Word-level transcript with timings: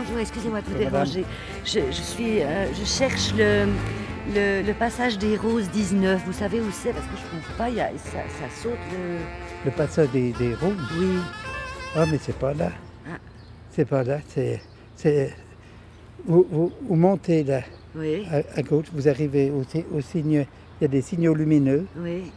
bonjour, 0.00 0.18
excusez-moi 0.18 0.60
de 0.60 0.66
vous 0.66 0.72
Bonjour, 0.74 0.90
déranger. 0.90 1.24
Je, 1.64 1.80
je 1.90 2.02
suis, 2.02 2.42
euh, 2.42 2.66
je 2.72 2.84
cherche 2.84 3.32
le, 3.36 3.66
le, 4.34 4.62
le 4.66 4.72
passage 4.74 5.18
des 5.18 5.36
Roses 5.36 5.68
19. 5.70 6.22
Vous 6.26 6.32
savez 6.32 6.60
où 6.60 6.70
c'est? 6.72 6.92
Parce 6.92 7.06
que 7.06 7.16
je 7.16 7.22
trouve 7.26 7.56
pas, 7.56 7.68
y 7.70 7.80
a, 7.80 7.88
ça, 7.98 8.18
ça 8.38 8.62
saute 8.62 8.78
le... 8.92 9.18
Le 9.66 9.70
passage 9.70 10.08
des, 10.10 10.32
des 10.32 10.54
roses? 10.54 10.74
Oui. 10.98 11.16
Ah, 11.94 12.06
mais 12.10 12.18
c'est 12.20 12.36
pas 12.36 12.54
là. 12.54 12.70
Ah. 13.06 13.18
C'est 13.70 13.84
pas 13.84 14.02
là. 14.02 14.18
C'est. 14.28 14.60
c'est- 14.96 15.34
Vous, 16.26 16.46
vous, 16.50 16.72
vous 16.88 16.96
montez 16.96 17.44
là, 17.44 17.60
Oui, 17.94 18.26
à, 18.30 18.58
à 18.58 18.62
gauche, 18.62 18.86
vous 18.92 19.06
arrivez 19.08 19.50
au, 19.50 19.62
au 19.94 20.00
signe. 20.00 20.46
Il 20.80 20.82
y 20.82 20.84
a 20.84 20.88
des 20.88 21.02
signaux 21.02 21.34
lumineux. 21.34 21.86
oui. 21.98 22.32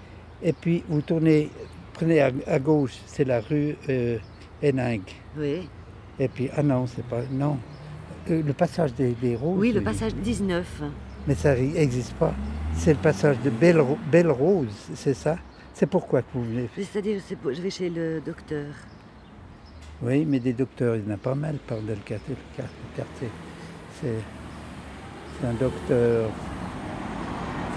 Et 0.45 0.51
puis 0.51 0.83
vous 0.89 1.01
tournez, 1.01 1.49
prenez 1.93 2.19
à, 2.19 2.29
à 2.47 2.59
gauche, 2.59 2.95
c'est 3.05 3.23
la 3.23 3.39
rue 3.39 3.77
euh, 3.87 4.17
Héningue. 4.61 5.09
Oui, 5.37 5.69
Et 6.19 6.27
puis, 6.27 6.49
ah 6.55 6.63
non, 6.63 6.85
c'est 6.87 7.05
pas. 7.05 7.21
Non. 7.31 7.57
Euh, 8.29 8.41
le 8.45 8.53
passage 8.53 8.93
des, 8.93 9.11
des 9.13 9.35
roses. 9.35 9.59
oui, 9.59 9.71
le 9.71 9.81
passage 9.81 10.13
19. 10.15 10.83
Mais 11.27 11.35
ça 11.35 11.55
n'existe 11.55 12.13
pas. 12.13 12.33
C'est 12.75 12.93
le 12.93 12.99
passage 12.99 13.39
de 13.41 13.49
Belle, 13.49 13.79
Ro- 13.81 13.97
Belle 14.11 14.31
Rose, 14.31 14.89
c'est 14.95 15.13
ça? 15.13 15.37
C'est 15.73 15.85
pourquoi 15.87 16.21
que 16.21 16.27
vous 16.33 16.43
venez? 16.43 16.69
C'est-à-dire, 16.75 17.19
c'est 17.25 17.35
pour- 17.35 17.53
je 17.53 17.61
vais 17.61 17.69
chez 17.69 17.89
le 17.89 18.21
docteur. 18.21 18.67
Oui, 20.01 20.25
mais 20.25 20.39
des 20.39 20.53
docteurs, 20.53 20.95
il 20.95 21.03
y 21.07 21.11
en 21.11 21.13
a 21.15 21.17
pas 21.17 21.35
mal 21.35 21.55
par 21.67 21.77
le 21.79 21.95
quartier. 22.05 22.35
C'est, 23.99 24.07
c'est 25.39 25.47
un 25.47 25.53
docteur. 25.53 26.29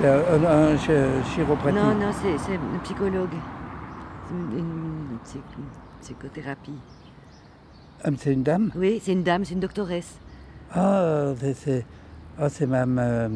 C'est 0.00 0.08
un, 0.08 0.44
un- 0.44 0.72
un 0.72 0.76
chi- 0.76 1.32
chiropratique. 1.34 1.80
Non, 1.80 1.94
non, 1.94 2.10
c'est 2.12 2.36
c'est 2.38 2.54
un 2.56 2.78
psychologue. 2.84 3.30
C'est 4.28 4.34
une 4.34 5.18
psychothérapie. 6.02 6.78
Ah, 8.04 8.10
mais 8.10 8.16
c'est 8.20 8.32
une 8.32 8.42
dame? 8.42 8.70
Oui, 8.76 9.00
c'est 9.02 9.12
une 9.12 9.22
dame, 9.22 9.44
c'est 9.44 9.54
une 9.54 9.60
doctoresse. 9.60 10.14
Ah, 10.72 11.32
c'est, 11.40 11.54
c'est, 11.54 11.84
ah, 12.38 12.48
c'est 12.48 12.66
Mme. 12.66 12.98
euh, 12.98 13.28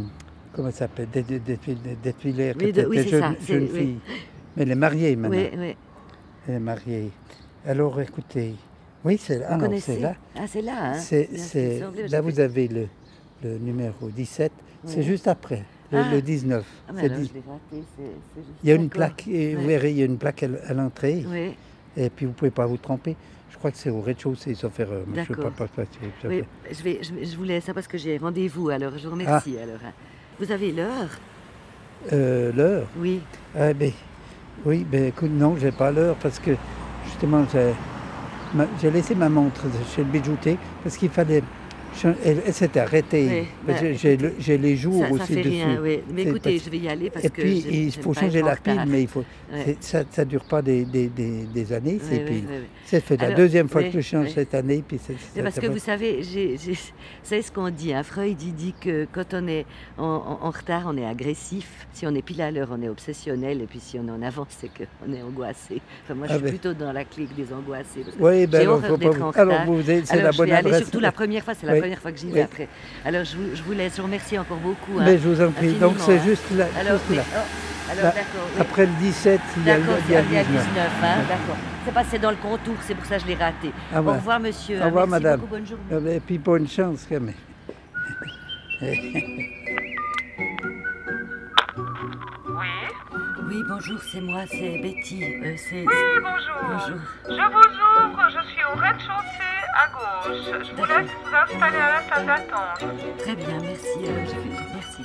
comment 0.52 0.68
elle 0.68 0.74
s'appelle? 0.74 1.08
D'Etwiller, 1.10 2.54
qui 2.58 2.64
Oui, 2.66 2.72
de- 2.72 2.80
était 2.80 2.86
oui, 2.86 2.96
c'est 3.02 3.08
jeune, 3.08 3.20
ça, 3.22 3.34
c'est- 3.40 3.58
oui. 3.58 3.68
fille. 3.68 3.98
Mais 4.56 4.62
elle 4.64 4.70
est 4.72 4.74
mariée 4.74 5.16
maintenant. 5.16 5.36
Oui, 5.38 5.50
oui. 5.58 5.76
Elle 6.48 6.54
est 6.54 6.58
mariée. 6.60 7.10
Alors 7.66 8.00
écoutez, 8.00 8.54
oui, 9.04 9.18
c'est, 9.18 9.42
ah 9.44 9.58
c'est 9.80 9.98
là. 10.00 10.14
Ah, 10.36 10.46
c'est 10.46 10.62
là, 10.62 10.72
hein 10.92 10.94
C'est, 10.94 11.28
c'est- 11.36 11.80
là, 12.08 12.20
vous 12.20 12.40
avez 12.40 12.68
le, 12.68 12.86
le 13.44 13.58
numéro 13.58 14.08
17. 14.08 14.52
C'est 14.86 14.98
Oui. 14.98 15.02
juste 15.02 15.28
après, 15.28 15.62
le, 15.92 15.98
Ah. 15.98 16.10
le 16.10 16.22
19. 16.22 16.64
Ah, 16.88 16.92
mais 16.94 17.00
C'est 17.00 17.06
alors, 17.06 17.18
dix- 17.18 17.28
je 17.28 17.34
l'ai 17.34 17.40
raté, 17.46 17.60
c'est- 17.70 18.02
c'est 18.34 18.40
juste- 18.40 18.58
Il 18.64 18.68
y 18.68 18.72
a 18.72 18.74
une 18.76 18.88
plaque, 18.88 19.28
et 19.28 19.54
vous 19.54 19.66
verrez, 19.66 19.90
il 19.90 19.98
y 19.98 20.02
a 20.02 20.06
une 20.06 20.16
plaque 20.18 20.42
à, 20.42 20.48
à 20.68 20.72
l'entrée. 20.74 21.24
Oui, 21.28 21.54
Et 21.96 22.08
puis 22.08 22.24
vous 22.24 22.30
ne 22.32 22.36
pouvez 22.36 22.50
pas 22.52 22.66
vous 22.66 22.76
tromper. 22.78 23.16
Je 23.50 23.58
crois 23.58 23.70
que 23.70 23.76
c'est 23.76 23.90
au 23.90 24.00
rez-de-chaussée, 24.00 24.54
sauf 24.54 24.78
erreur. 24.80 25.02
mais 25.06 25.16
Je 25.16 25.20
ne 25.20 25.26
veux 25.26 25.34
D'accord. 25.36 25.52
pas 25.52 25.66
pas 25.66 25.84
passer. 25.84 26.12
ça 26.22 26.28
oui. 26.28 26.44
Je, 26.70 26.82
vais, 26.82 27.00
je, 27.02 27.36
vous 27.36 27.44
laisse 27.44 27.64
ça 27.64 27.74
parce 27.74 27.86
que 27.86 27.98
j'ai 27.98 28.16
rendez-vous, 28.18 28.68
alors 28.70 28.96
je 28.96 29.06
vous 29.06 29.12
remercie. 29.12 29.56
Ah. 29.58 29.62
Alors, 29.64 29.80
hein. 29.84 29.92
Vous 30.38 30.50
avez 30.52 30.72
l'heure? 30.72 31.10
Euh, 32.12 32.52
l'heure? 32.52 32.86
Oui. 32.96 33.20
Ah, 33.54 33.74
ben, 33.74 33.92
Oui, 34.64 34.86
ben 34.90 35.06
écoute, 35.06 35.30
non, 35.32 35.56
j'ai 35.60 35.72
pas 35.72 35.90
l'heure 35.90 36.16
parce 36.16 36.38
que 36.38 36.52
justement, 37.04 37.44
j'ai 38.80 38.90
laissé 38.90 39.14
ma 39.14 39.28
montre 39.28 39.64
chez 39.94 40.04
le 40.04 40.10
bijoutier 40.10 40.56
parce 40.82 40.96
qu'il 40.96 41.10
fallait. 41.10 41.42
Elle, 42.24 42.38
elle 42.46 42.54
s'était 42.54 42.80
arrêtée. 42.80 43.46
Oui, 43.66 43.74
j'ai- 43.80 43.94
j'ai 43.94 44.16
le- 44.16 44.34
j'ai 44.38 44.56
les 44.58 44.76
jours 44.76 45.02
Ça, 45.02 45.08
ça 45.08 45.14
aussi 45.14 45.34
fait 45.34 45.42
dessus. 45.42 45.48
rien, 45.50 45.78
oui. 45.82 46.00
Mais 46.12 46.22
écoutez, 46.22 46.52
parce- 46.54 46.64
je 46.64 46.70
vais 46.70 46.78
y 46.78 46.88
aller 46.88 47.10
parce 47.10 47.24
Et 47.24 47.30
que. 47.30 47.40
puis, 47.42 47.58
il 47.70 47.92
faut 47.92 48.14
changer 48.14 48.42
la 48.42 48.56
pile, 48.56 48.84
mais 48.86 49.02
il 49.02 49.08
faut. 49.08 49.24
Ouais. 49.52 49.76
Ça 49.80 50.04
ne 50.18 50.24
dure 50.24 50.44
pas 50.44 50.62
des, 50.62 50.84
des, 50.84 51.08
des, 51.08 51.44
des 51.52 51.72
années, 51.72 51.98
Oui, 52.00 52.08
ces 52.08 52.18
piles. 52.20 52.44
C'est 52.84 53.00
fait 53.04 53.16
la 53.20 53.32
deuxième 53.32 53.68
fois 53.68 53.82
que 53.82 53.90
je 53.90 54.00
change 54.00 54.28
cette 54.30 54.54
année. 54.54 54.82
Puis 54.86 54.98
c'est- 55.04 55.12
ça- 55.14 55.42
parce 55.42 55.54
ça 55.56 55.60
que 55.60 55.66
vous 55.66 55.78
savez, 55.78 56.22
j'ai- 56.22 56.56
j'ai- 56.56 56.78
c'est 57.22 57.42
ce 57.42 57.50
qu'on 57.52 57.70
dit. 57.70 57.92
Hein. 57.92 58.02
Freud, 58.02 58.40
il 58.40 58.54
dit 58.54 58.74
que 58.80 59.06
quand 59.12 59.34
on 59.34 59.46
est 59.48 59.66
en, 59.98 60.04
en- 60.04 60.46
en 60.46 60.50
retard, 60.50 60.84
on 60.86 60.96
est 60.96 61.06
agressif. 61.06 61.86
Si 61.92 62.06
on 62.06 62.14
est 62.14 62.22
pile 62.22 62.40
à 62.42 62.50
l'heure, 62.50 62.68
on 62.72 62.80
est 62.82 62.88
obsessionnel. 62.88 63.60
Et 63.62 63.66
puis 63.66 63.80
si 63.80 63.98
on 63.98 64.06
est 64.06 64.10
en 64.10 64.22
avance, 64.22 64.48
c'est 64.60 64.68
qu'on 64.68 65.12
est 65.12 65.22
angoissé. 65.22 65.80
Enfin, 66.04 66.14
moi, 66.14 66.26
je 66.28 66.32
Ah 66.32 66.36
suis 66.36 66.44
ben. 66.44 66.50
plutôt 66.50 66.72
dans 66.74 66.92
la 66.92 67.04
clique 67.04 67.34
des 67.36 67.52
angoissés. 67.52 68.04
Oui, 68.18 68.46
ben 68.46 68.58
j'ai 68.58 68.64
alors, 68.64 68.76
horreur 68.78 68.98
d'être 68.98 69.16
vous- 69.18 69.38
alors 69.40 69.64
c'est 70.04 70.22
la 70.22 70.32
bonne 70.32 70.52
adresse. 70.52 70.78
surtout 70.82 71.00
la 71.00 71.12
première 71.12 71.44
fois, 71.44 71.54
c'est 71.54 71.66
la 71.66 71.79
Oui, 71.80 71.88
première 71.88 71.98
fois 72.00 72.12
que 72.12 72.18
j'y 72.18 72.26
oui. 72.26 72.32
vais 72.32 72.42
après. 72.42 72.68
Alors 73.04 73.24
je 73.24 73.36
vous, 73.36 73.54
je 73.54 73.62
vous 73.62 73.72
laisse, 73.72 73.92
je 73.96 74.00
vous 74.00 74.06
remercie 74.06 74.38
encore 74.38 74.58
beaucoup. 74.58 74.98
hein. 74.98 75.04
Mais 75.04 75.18
je 75.18 75.28
vous 75.28 75.40
en 75.42 75.50
prie. 75.50 75.72
Donc 75.74 75.96
c'est 75.98 76.18
hein. 76.18 76.22
juste 76.24 76.50
là. 76.52 76.66
Alors, 76.78 76.98
juste 77.08 77.16
là. 77.16 77.22
oh, 77.36 77.38
alors 77.92 78.04
Là. 78.04 78.14
Après 78.60 78.86
le 78.86 78.92
17, 79.00 79.40
il 79.56 79.64
y 79.66 79.70
a, 79.70 79.76
le- 79.78 79.82
D'accord, 79.84 79.98
il 80.08 80.12
y 80.12 80.16
a 80.16 80.20
c'est- 80.20 80.26
il 80.28 80.34
y 80.34 80.38
a 80.38 80.44
19. 80.44 80.68
19, 80.68 80.90
hein, 81.02 81.16
d'accord. 81.28 81.56
C'est 81.84 81.94
passé 81.94 82.18
dans 82.18 82.30
le 82.30 82.36
contour, 82.36 82.74
c'est 82.86 82.94
pour 82.94 83.04
ça 83.06 83.16
que 83.16 83.22
je 83.22 83.26
l'ai 83.26 83.34
raté. 83.34 83.72
Ah 83.92 84.00
Au 84.00 84.12
revoir, 84.12 84.38
monsieur. 84.38 84.80
Au 84.80 84.84
revoir, 84.84 85.06
Merci 85.08 85.22
madame. 85.24 85.40
beaucoup, 85.40 85.50
bonne 85.56 85.66
journée. 85.66 85.84
Ben, 85.90 86.06
Et 86.16 86.20
puis 86.20 86.38
bonne 86.38 86.68
chance 86.68 87.06
quand 87.08 87.20
même. 87.20 87.34
Oui, 92.52 93.09
bonjour, 93.68 93.98
c'est 94.02 94.20
moi, 94.20 94.42
c'est 94.46 94.78
Betty. 94.78 95.24
Euh, 95.24 95.54
c'est... 95.56 95.86
Oui, 95.86 95.94
bonjour. 96.22 96.56
Bonjour. 96.62 97.00
Je 97.28 97.52
vous 97.52 98.08
ouvre, 98.08 98.28
je 98.28 98.52
suis 98.52 98.64
au 98.64 98.76
rez-de-chaussée 98.76 99.60
à 99.74 99.88
gauche. 99.88 100.66
Je 100.66 100.74
vous 100.74 100.84
laisse 100.84 101.10
vous 101.24 101.34
installer 101.34 101.78
à 101.78 101.92
la 101.92 102.02
salle 102.08 102.26
d'attente. 102.26 103.18
Très 103.18 103.36
bien, 103.36 103.60
merci. 103.60 104.08
Alors, 104.08 104.24
je 104.26 104.30
fais... 104.30 104.74
Merci. 104.74 105.02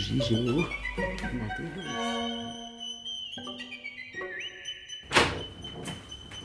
Géo. 0.00 0.64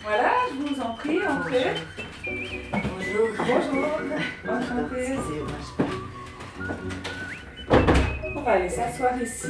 Voilà, 0.02 0.32
je 0.52 0.56
vous 0.74 0.82
en 0.82 0.94
prie, 0.94 1.20
entrez. 1.26 1.74
Bonjour. 2.72 3.30
Bonjour. 3.38 3.88
Enchantée. 4.50 5.16
On 8.36 8.42
va 8.42 8.52
aller 8.52 8.70
s'asseoir 8.70 9.20
ici. 9.22 9.48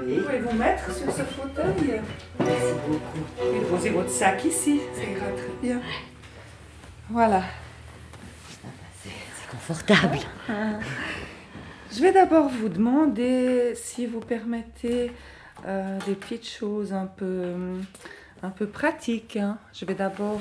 Oui, 0.00 0.16
Vous 0.16 0.22
pouvez 0.24 0.38
vous 0.40 0.52
mettre 0.56 0.92
sur 0.94 1.12
ce 1.12 1.22
fauteuil? 1.22 2.00
merci 2.40 2.72
beaucoup. 2.88 3.44
Et 3.54 3.60
posez 3.70 3.90
votre 3.90 4.10
sac 4.10 4.44
ici. 4.44 4.80
Ça 4.96 5.02
ira 5.02 5.26
très 5.36 5.52
bien. 5.62 5.80
Voilà. 7.10 7.42
C'est 9.02 9.10
c'est 9.10 9.50
confortable. 9.50 10.18
Je 11.94 12.00
vais 12.00 12.12
d'abord 12.12 12.48
vous 12.48 12.68
demander 12.68 13.74
si 13.76 14.06
vous 14.06 14.20
permettez 14.20 15.12
euh, 15.66 15.98
des 16.06 16.14
petites 16.14 16.48
choses 16.48 16.92
un 16.92 17.06
peu, 17.06 17.54
un 18.42 18.50
peu 18.50 18.66
pratiques. 18.66 19.36
hein. 19.36 19.58
Je 19.74 19.84
vais 19.84 19.94
d'abord. 19.94 20.40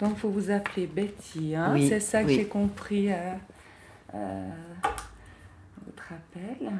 Donc, 0.00 0.16
vous 0.18 0.32
vous 0.32 0.50
appelez 0.50 0.86
Betty. 0.86 1.54
hein. 1.54 1.70
Oui, 1.74 1.88
C'est 1.88 2.00
ça 2.00 2.22
que 2.22 2.28
oui. 2.28 2.34
j'ai 2.34 2.46
compris 2.46 3.12
à, 3.12 3.38
à 4.12 4.18
votre 5.86 6.12
appel. 6.12 6.72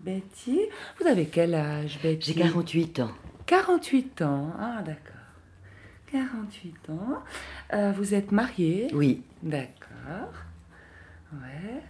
Betty. 0.00 0.60
Vous 1.00 1.06
avez 1.06 1.26
quel 1.26 1.54
âge, 1.54 2.00
Betty? 2.02 2.32
J'ai 2.32 2.40
48 2.40 3.00
ans. 3.00 3.10
48 3.46 4.22
ans. 4.22 4.52
Ah, 4.58 4.82
d'accord. 4.84 5.04
48 6.10 6.90
ans. 6.90 7.22
Euh, 7.74 7.92
vous 7.96 8.14
êtes 8.14 8.32
mariée? 8.32 8.88
Oui, 8.92 9.22
D'accord. 9.42 10.32
Ouais. 11.32 11.80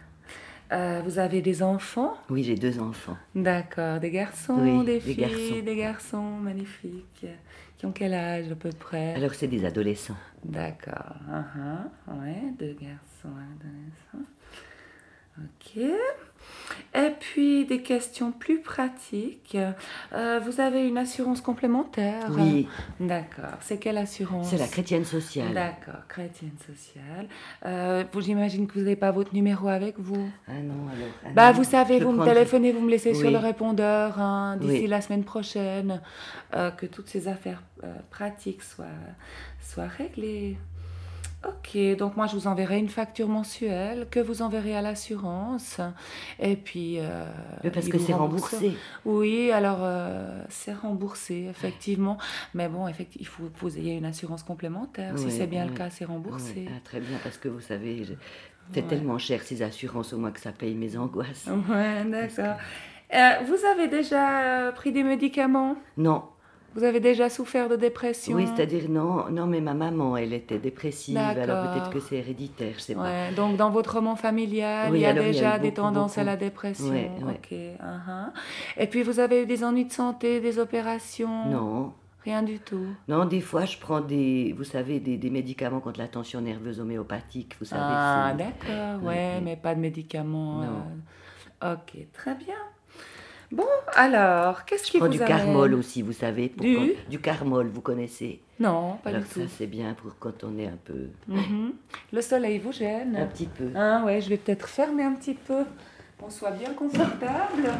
Euh, 0.72 1.02
vous 1.04 1.18
avez 1.18 1.42
des 1.42 1.62
enfants 1.64 2.14
oui, 2.28 2.44
j'ai 2.44 2.54
deux 2.54 2.78
enfants. 2.78 3.16
D'accord. 3.34 3.98
Des 3.98 4.10
garçons, 4.10 4.54
Oui, 4.60 4.84
des 4.84 4.94
des 4.94 5.00
filles, 5.00 5.16
garçons. 5.16 5.64
des 5.64 5.76
garçons 5.76 6.22
magnifiques. 6.40 7.26
Qui 7.76 7.86
ont 7.86 7.92
quel 7.92 8.14
âge 8.14 8.52
à 8.52 8.54
peu 8.54 8.70
près 8.70 9.14
Alors, 9.14 9.34
c'est 9.34 9.48
des 9.48 9.64
adolescents. 9.64 10.16
D'accord. 10.44 11.16
Uh-huh. 11.28 12.14
Ouais, 12.20 12.42
deux 12.58 12.74
garçons, 12.74 13.34
adolescents. 13.58 14.30
Ok. 15.38 15.82
Et 16.94 17.10
puis 17.20 17.64
des 17.66 17.82
questions 17.82 18.32
plus 18.32 18.60
pratiques. 18.60 19.56
Euh, 20.12 20.40
vous 20.44 20.60
avez 20.60 20.86
une 20.88 20.98
assurance 20.98 21.40
complémentaire 21.40 22.26
Oui, 22.30 22.66
D'accord. 22.98 23.58
C'est 23.60 23.78
quelle 23.78 23.98
assurance 23.98 24.48
c'est 24.50 24.58
la 24.58 24.66
chrétienne 24.66 25.04
sociale. 25.04 25.54
D'accord, 25.54 26.06
chrétienne 26.08 26.56
sociale. 26.66 27.28
Euh, 27.64 28.04
vous- 28.12 28.20
J'imagine 28.20 28.66
que 28.66 28.74
vous 28.74 28.80
n'avez 28.80 28.96
pas 28.96 29.12
votre 29.12 29.32
numéro 29.34 29.68
avec 29.68 29.98
vous. 29.98 30.28
Ah 30.48 30.52
non, 30.54 30.88
alors. 30.92 31.08
ah 31.24 31.28
Bah, 31.34 31.52
vous 31.52 31.64
savez, 31.64 32.00
vous 32.00 32.12
me 32.12 32.24
téléphonez, 32.24 32.72
vous 32.72 32.80
me 32.80 32.90
laissez 32.90 33.14
sur 33.14 33.30
le 33.30 33.38
répondeur 33.38 34.18
hein, 34.20 34.56
d'ici 34.60 34.80
Oui. 34.82 34.86
la 34.88 35.00
semaine 35.00 35.24
prochaine, 35.24 36.00
euh, 36.56 36.70
que 36.72 36.86
toutes 36.86 37.08
ces 37.08 37.28
affaires 37.28 37.62
pratiques 38.10 38.62
soient, 38.62 38.86
soient 39.60 39.86
réglées. 39.86 40.58
Ok, 41.46 41.78
donc 41.96 42.16
moi 42.18 42.26
je 42.26 42.34
vous 42.36 42.46
enverrai 42.46 42.78
une 42.78 42.90
facture 42.90 43.26
mensuelle 43.28 44.06
que 44.10 44.20
vous 44.20 44.42
enverrez 44.42 44.76
à 44.76 44.82
l'assurance. 44.82 45.80
Et 46.38 46.54
puis. 46.54 46.96
euh, 46.98 47.24
parce 47.72 47.88
que 47.88 47.98
c'est 47.98 48.12
remboursé. 48.12 48.72
Oui, 49.06 49.50
alors 49.50 49.78
euh, 49.80 50.42
c'est 50.50 50.74
remboursé, 50.74 51.46
effectivement. 51.48 52.18
Mais 52.52 52.68
bon, 52.68 52.86
effectivement, 52.88 53.22
il 53.22 53.26
faut 53.26 53.44
que 53.44 53.58
vous 53.60 53.78
ayez 53.78 53.94
une 53.94 54.04
assurance 54.04 54.42
complémentaire. 54.42 55.18
si 55.18 55.30
c'est 55.30 55.46
bien 55.46 55.64
le 55.66 55.72
cas, 55.72 55.88
c'est 55.88 56.04
remboursé. 56.04 56.68
Ah, 56.68 56.80
très 56.84 57.00
bien, 57.00 57.16
parce 57.22 57.38
que 57.38 57.48
vous 57.48 57.60
savez, 57.62 58.04
je- 58.04 58.12
c'est 58.72 58.82
Ouais. 58.82 58.86
tellement 58.88 59.16
cher 59.18 59.42
ces 59.42 59.62
assurances 59.62 60.12
au 60.12 60.18
moins 60.18 60.30
que 60.32 60.40
ça 60.40 60.52
paye 60.52 60.74
mes 60.74 60.96
angoisses. 60.98 61.48
Ouais, 61.70 62.04
d'accord. 62.04 62.56
Euh, 63.12 63.30
vous 63.46 63.64
avez 63.66 63.88
déjà 63.88 64.40
euh, 64.68 64.72
pris 64.72 64.92
des 64.92 65.02
médicaments? 65.02 65.74
Non, 65.96 66.22
Vous 66.74 66.84
avez 66.84 67.00
déjà 67.00 67.28
souffert 67.28 67.68
de 67.68 67.76
dépression 67.76 68.36
oui, 68.36 68.46
c'est-à-dire 68.46 68.88
non, 68.88 69.28
non, 69.30 69.46
mais 69.46 69.60
ma 69.60 69.74
maman, 69.74 70.16
elle 70.16 70.32
était 70.32 70.58
dépressive, 70.58 71.16
alors 71.18 71.68
peut-être 71.68 71.90
que 71.90 72.00
c'est 72.00 72.16
héréditaire, 72.16 72.74
je 72.76 72.80
sais 72.80 72.94
pas. 72.94 73.30
Donc 73.32 73.56
dans 73.56 73.70
votre 73.70 73.94
roman 73.94 74.14
familial, 74.16 74.92
Oui, 74.92 74.98
il 74.98 75.02
y 75.02 75.06
a 75.06 75.10
y 75.10 75.14
déjà 75.14 75.58
des 75.58 75.70
beaucoup, 75.70 75.82
tendances 75.82 76.16
à 76.18 76.24
la 76.24 76.36
dépression. 76.36 76.90
Ouais, 76.90 77.10
ouais. 77.26 77.32
Ok. 77.34 77.50
uh-huh. 77.52 78.30
Et 78.76 78.86
puis 78.86 79.02
vous 79.02 79.18
avez 79.18 79.42
eu 79.42 79.46
des 79.46 79.64
ennuis 79.64 79.84
de 79.86 79.92
santé, 79.92 80.40
des 80.40 80.58
opérations? 80.58 81.46
Non, 81.46 81.92
Rien 82.24 82.42
du 82.42 82.58
tout? 82.58 82.86
non, 83.08 83.24
des 83.24 83.40
fois 83.40 83.64
je 83.64 83.78
prends 83.78 84.00
des, 84.00 84.54
vous 84.56 84.64
savez, 84.64 85.00
des, 85.00 85.16
des 85.16 85.30
médicaments 85.30 85.80
contre 85.80 85.98
la 85.98 86.08
tension 86.08 86.40
nerveuse 86.40 86.78
homéopathique, 86.78 87.56
vous 87.58 87.64
savez. 87.64 87.82
Ah, 87.82 88.34
d'accord, 88.36 89.02
ouais, 89.02 89.14
Ouais, 89.14 89.40
mais 89.42 89.56
pas 89.56 89.74
de 89.74 89.80
médicaments. 89.80 90.58
Non. 90.60 90.82
euh, 91.64 91.74
Ok, 91.74 92.06
très 92.12 92.34
bien. 92.36 92.54
Bon, 93.52 93.66
alors, 93.94 94.64
qu'est-ce 94.64 94.86
Je 94.86 94.90
qui 94.92 94.98
vous 95.00 95.08
du 95.08 95.18
carmol 95.18 95.74
aussi, 95.74 96.02
vous 96.02 96.12
savez. 96.12 96.48
pour 96.50 96.64
Du 96.64 96.76
quand- 96.76 97.10
Du 97.10 97.20
carmol, 97.20 97.66
vous 97.68 97.80
connaissez 97.80 98.40
Non, 98.60 98.98
pas 99.02 99.10
Alors 99.10 99.22
du 99.22 99.28
ça 99.28 99.40
tout. 99.40 99.48
c'est 99.58 99.66
bien 99.66 99.94
pour 99.94 100.16
quand 100.20 100.44
on 100.44 100.56
est 100.56 100.66
un 100.68 100.78
peu, 100.84 101.08
Mhm. 101.26 101.72
Le 102.12 102.20
soleil 102.22 102.58
vous 102.58 102.68
un 102.68 102.72
gêne 102.72 103.28
petit 103.32 103.46
peu. 103.46 103.70
Ah 103.74 104.02
ouais, 104.04 104.20
je 104.20 104.28
vais 104.28 104.36
peut-être 104.36 104.68
fermer 104.68 105.02
un 105.02 105.14
petit 105.14 105.34
peu. 105.34 105.64
On 106.22 106.30
soit 106.30 106.52
bien 106.52 106.72
confortable. 106.74 107.72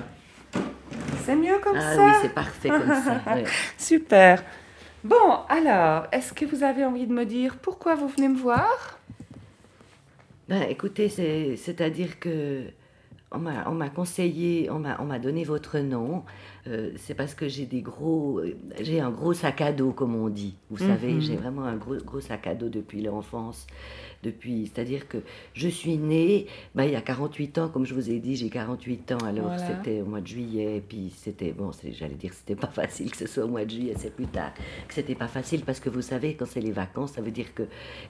C'est 1.23 1.37
mieux 1.37 1.59
comme 1.63 1.77
Ah 1.77 1.95
ça 1.95 2.05
oui, 2.05 2.13
c'est 2.23 2.35
parfait 2.35 2.69
comme 2.71 2.89
ça. 2.89 3.21
ouais. 3.35 3.45
Super. 3.79 4.43
Bon, 5.05 5.39
alors, 5.49 6.07
est-ce 6.11 6.33
que 6.33 6.45
vous 6.47 6.63
avez 6.65 6.85
envie 6.85 7.07
de 7.07 7.13
me 7.13 7.25
dire 7.25 7.57
pourquoi 7.63 7.95
vous 7.95 8.09
venez 8.09 8.29
me 8.29 8.37
voir? 8.37 8.99
Ben, 10.49 10.63
écoutez, 10.69 11.09
c'est- 11.09 11.57
c'est-à-dire 11.57 12.19
que 12.19 12.65
on 13.33 13.39
m'a 13.39 13.69
on 13.69 13.75
m'a 13.75 13.89
conseillé, 13.89 14.69
on 14.71 14.79
m'a 14.81 15.19
donné 15.19 15.45
votre 15.45 15.79
nom. 15.79 16.25
Euh, 16.67 16.91
c'est 16.97 17.15
parce 17.15 17.35
que 17.35 17.49
j'ai 17.49 17.67
des 17.67 17.81
gros, 17.81 18.39
euh, 18.41 18.55
j'ai 18.81 19.01
un 19.01 19.11
gros 19.11 19.33
sac 19.33 19.61
à 19.63 19.73
dos, 19.73 19.93
comme 19.93 20.15
on 20.15 20.29
dit. 20.29 20.55
Vous 20.71 20.77
savez, 20.79 21.15
Mhm. 21.15 21.21
j'ai 21.21 21.37
vraiment 21.37 21.65
un 21.65 21.77
gros, 21.77 21.97
gros 22.05 22.21
sac 22.21 22.47
à 22.47 22.55
dos 22.55 22.69
depuis 22.69 23.01
l'enfance. 23.03 23.67
Depuis, 24.23 24.67
c'est-à-dire 24.73 25.09
que 25.09 25.17
je 25.55 25.67
suis 25.69 25.97
née, 25.97 26.47
ben, 26.75 26.85
il 26.85 26.93
y 26.93 26.97
a 26.97 27.01
48 27.01 27.57
ans, 27.57 27.69
comme 27.71 27.87
je 27.87 27.95
vous 27.95 28.11
ai 28.11 28.19
dit, 28.19 28.37
j'ai 28.37 28.51
48 28.51 29.13
ans, 29.13 29.19
alors 29.25 29.45
Voilà. 29.47 29.59
c'était 29.67 30.03
au 30.03 30.05
mois 30.05 30.21
de 30.21 30.27
juillet, 30.27 30.77
et 30.77 30.81
puis 30.83 31.11
c'était, 31.17 31.53
bon, 31.53 31.71
j'allais 31.99 32.17
dire 32.17 32.29
que 32.31 32.37
c'était 32.37 32.55
pas 32.55 32.67
facile 33.07 33.11
que 33.11 33.17
ce 33.17 33.27
soit 33.27 33.45
au 33.45 33.49
mois 33.49 33.65
de 33.65 33.71
juillet, 33.71 33.95
c'est 33.97 34.15
plus 34.15 34.27
tard, 34.27 34.53
que 34.87 34.93
c'était 34.93 35.15
pas 35.15 35.27
facile, 35.29 35.63
parce 35.65 35.81
que 35.81 35.89
vous 35.89 36.03
savez, 36.03 36.35
quand 36.35 36.45
c'est 36.47 36.61
les 36.61 36.71
vacances, 36.73 37.13
ça 37.13 37.23
veut 37.23 37.31
dire 37.31 37.55
que 37.55 37.63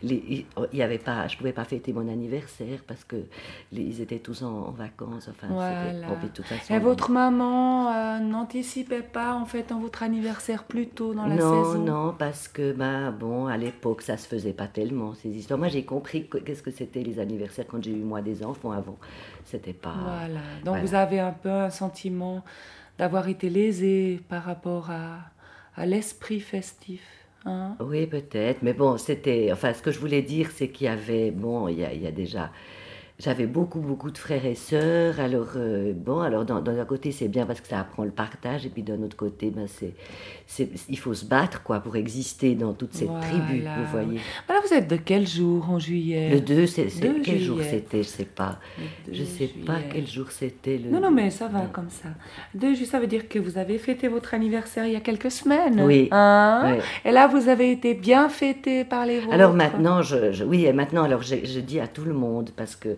les, 0.03 0.45
il 0.73 0.79
y 0.79 0.83
avait 0.83 0.99
pas, 0.99 1.29
je 1.29 1.37
pouvais 1.37 1.53
pas 1.53 1.63
fêter 1.65 1.93
mon 1.93 2.09
anniversaire, 2.09 2.81
parce 2.89 3.05
que 3.05 3.17
les- 3.71 3.83
ils 3.83 4.01
étaient 4.01 4.19
tous 4.19 4.43
en, 4.43 4.49
en 4.67 4.71
vacances, 4.73 5.29
enfin, 5.29 5.47
c'était, 5.47 5.97
Voilà. 6.01 6.17
puis 6.19 6.29
de 6.29 6.33
toute 6.35 6.47
façon, 6.47 6.75
Et 6.75 6.81
votre 6.81 7.11
maman 7.13 7.93
euh, 7.93 8.19
n'anticipait 8.41 9.03
pas 9.03 9.35
en 9.35 9.45
fait 9.45 9.73
en 9.73 9.79
votre 9.81 10.03
anniversaire 10.03 10.65
plus 10.65 10.89
tôt 10.89 11.15
dans 11.15 11.27
la 11.27 11.37
non, 11.37 11.65
saison? 11.65 11.79
non, 11.85 12.15
parce 12.19 12.49
que, 12.49 12.73
ben, 12.73 13.11
bon, 13.13 13.47
à 13.47 13.57
l'époque, 13.57 14.03
ça 14.03 14.17
se 14.17 14.27
faisait 14.27 14.53
pas 14.53 14.67
tellement, 14.67 15.15
ces 15.15 15.29
histoires. 15.31 15.59
Moi, 15.59 15.69
j'ai 15.69 15.85
compris 15.85 16.27
que- 16.29 16.39
qu'est-ce 16.39 16.63
que 16.63 16.71
c'était 16.71 17.03
les 17.03 17.19
anniversaires 17.19 17.67
quand 17.69 17.83
j'ai 17.83 17.93
eu, 17.93 18.03
moi, 18.03 18.21
des 18.23 18.45
enfants 18.45 18.73
avant. 18.73 18.99
C'était 19.45 19.73
pas... 19.73 19.95
Voilà. 20.03 20.41
Donc 20.65 20.77
voilà. 20.77 20.83
vous 20.85 20.95
avez 20.95 21.21
un 21.21 21.33
peu 21.33 21.51
un 21.51 21.71
sentiment 21.71 22.43
d'avoir 22.99 23.29
été 23.29 23.49
lésé 23.51 24.21
par 24.29 24.43
rapport 24.45 24.91
à, 24.91 25.19
à 25.77 25.87
l'esprit 25.87 26.41
festif. 26.41 27.03
Hein? 27.47 27.77
Oui, 27.81 28.07
peut-être, 28.07 28.63
mais 28.63 28.75
bon, 28.75 28.99
c'était... 28.99 29.51
Enfin, 29.53 29.73
ce 29.73 29.83
que 29.83 29.91
je 29.91 29.99
voulais 29.99 30.23
dire, 30.23 30.51
c'est 30.55 30.69
qu'il 30.69 30.87
y 30.87 30.89
avait... 30.89 31.31
Bon, 31.31 31.69
il 31.69 31.79
y 31.79 31.85
a, 31.85 31.93
il 31.93 32.03
y 32.03 32.07
a 32.07 32.13
déjà... 32.13 32.51
J'avais 33.21 33.47
beaucoup, 33.47 33.81
beaucoup 33.81 34.11
de 34.11 34.17
frères 34.19 34.47
et 34.47 34.55
sœurs. 34.55 35.21
Alors, 35.21 35.49
euh, 35.57 35.93
bon, 35.95 36.21
alors 36.21 36.45
d'un 36.47 36.85
côté, 36.87 37.13
c'est 37.13 37.29
bien 37.29 37.45
parce 37.45 37.61
que 37.61 37.69
ça 37.69 37.79
apprend 37.81 38.05
le 38.05 38.11
partage. 38.11 38.65
Et 38.65 38.71
puis 38.71 38.83
d'un 38.83 39.03
autre 39.03 39.17
côté, 39.17 39.51
ben, 39.51 39.67
c'est, 39.69 39.93
c'est, 40.47 40.71
il 40.89 40.99
faut 40.99 41.13
se 41.13 41.27
battre, 41.27 41.63
quoi, 41.63 41.81
pour 41.81 41.97
exister 41.97 42.55
dans 42.55 42.73
toute 42.73 42.95
cette 42.95 43.11
tribu, 43.21 43.63
vous 43.63 43.85
voyez. 43.93 44.21
Alors 44.49 44.63
vous 44.67 44.73
êtes 44.75 44.89
de 44.89 44.97
quel 44.97 45.27
jour 45.27 45.69
en 45.71 45.79
juillet? 45.79 46.31
Le 46.31 46.41
2, 46.41 46.67
c'est, 46.67 46.89
c'est- 46.89 47.01
2 47.03 47.21
quel 47.23 47.41
jour 47.41 47.59
c'était, 47.63 48.03
je 48.03 48.09
sais 48.09 48.25
pas. 48.25 48.59
Je 49.13 49.19
2 49.21 49.25
sais 49.27 49.51
pas 49.67 49.77
quel 49.93 50.07
jour 50.07 50.31
c'était. 50.31 50.79
Le... 50.79 50.91
Non, 50.91 51.01
non, 51.01 51.11
mais 51.11 51.29
ça 51.31 51.47
va 51.49 51.61
comme 51.73 51.91
ça. 51.91 52.09
Deux 52.55 52.73
juillet, 52.75 52.87
ça 52.91 53.01
veut 53.01 53.07
dire 53.07 53.29
que 53.29 53.39
vous 53.39 53.59
avez 53.59 53.77
fêté 53.77 54.09
votre 54.09 54.33
anniversaire 54.33 54.87
il 54.87 54.93
y 54.95 54.97
a 54.97 55.01
quelques 55.01 55.31
semaines. 55.31 55.81
Oui. 55.85 56.09
Hein? 56.11 56.79
Et 57.05 57.11
là, 57.13 57.27
vous 57.27 57.49
avez 57.51 57.71
été 57.71 57.93
bien 57.93 58.31
fêté 58.31 58.85
par 58.85 59.05
les 59.05 59.21
vôtres. 59.21 59.35
Alors 59.35 59.53
maintenant, 59.53 60.01
je, 60.01 60.33
je- 60.33 60.45
oui, 60.45 60.65
et 60.65 60.73
maintenant, 60.73 61.03
alors 61.05 61.23
je, 61.23 61.37
je 61.45 61.61
dis 61.61 61.81
à 61.81 61.87
tout 61.87 62.05
le 62.05 62.15
monde 62.15 62.51
parce 62.57 62.77
que 62.77 62.97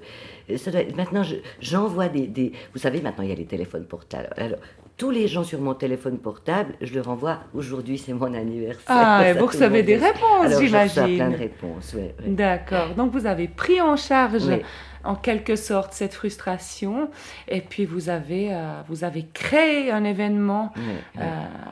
ça 0.57 0.71
doit 0.71 0.81
être- 0.81 0.97
maintenant, 0.97 1.23
je- 1.23 1.37
j'envoie 1.61 2.09
des, 2.09 2.27
des, 2.27 2.53
vous 2.73 2.79
savez, 2.79 3.01
maintenant 3.01 3.23
il 3.25 3.31
y 3.31 3.33
a 3.33 3.37
les 3.37 3.47
téléphones 3.47 3.85
portables. 3.85 4.29
Alors 4.37 4.59
tous 4.99 5.11
les 5.11 5.27
gens 5.27 5.43
sur 5.43 5.61
mon 5.61 5.75
téléphone 5.75 6.19
portable, 6.19 6.75
je 6.81 6.95
leur 6.95 7.09
envoie. 7.09 7.39
Aujourd'hui, 7.55 7.97
c'est 7.99 8.13
mon 8.13 8.33
anniversaire. 8.35 8.85
Ah, 8.89 9.29
et 9.29 9.33
vous 9.33 9.47
recevez 9.47 9.83
des 9.83 9.97
réponses, 9.97 10.61
j'imagine. 10.61 11.17
plein 11.17 11.31
de 11.31 11.37
réponses. 11.37 11.95
ouais. 11.95 12.15
D'accord. 12.27 12.91
Donc 12.97 13.11
vous 13.13 13.27
avez 13.27 13.49
pris 13.49 13.81
en 13.81 13.97
charge 13.97 14.45
Oui. 14.47 14.61
en 15.03 15.15
quelque 15.17 15.57
sorte 15.57 15.93
cette 15.95 16.15
frustration 16.15 17.11
et 17.49 17.63
puis 17.63 17.85
vous 17.87 18.11
avez, 18.11 18.53
euh, 18.55 18.83
vous 18.89 19.03
avez 19.03 19.27
créé 19.33 19.91
un 19.91 20.05
événement 20.05 20.73
euh, 21.19 21.23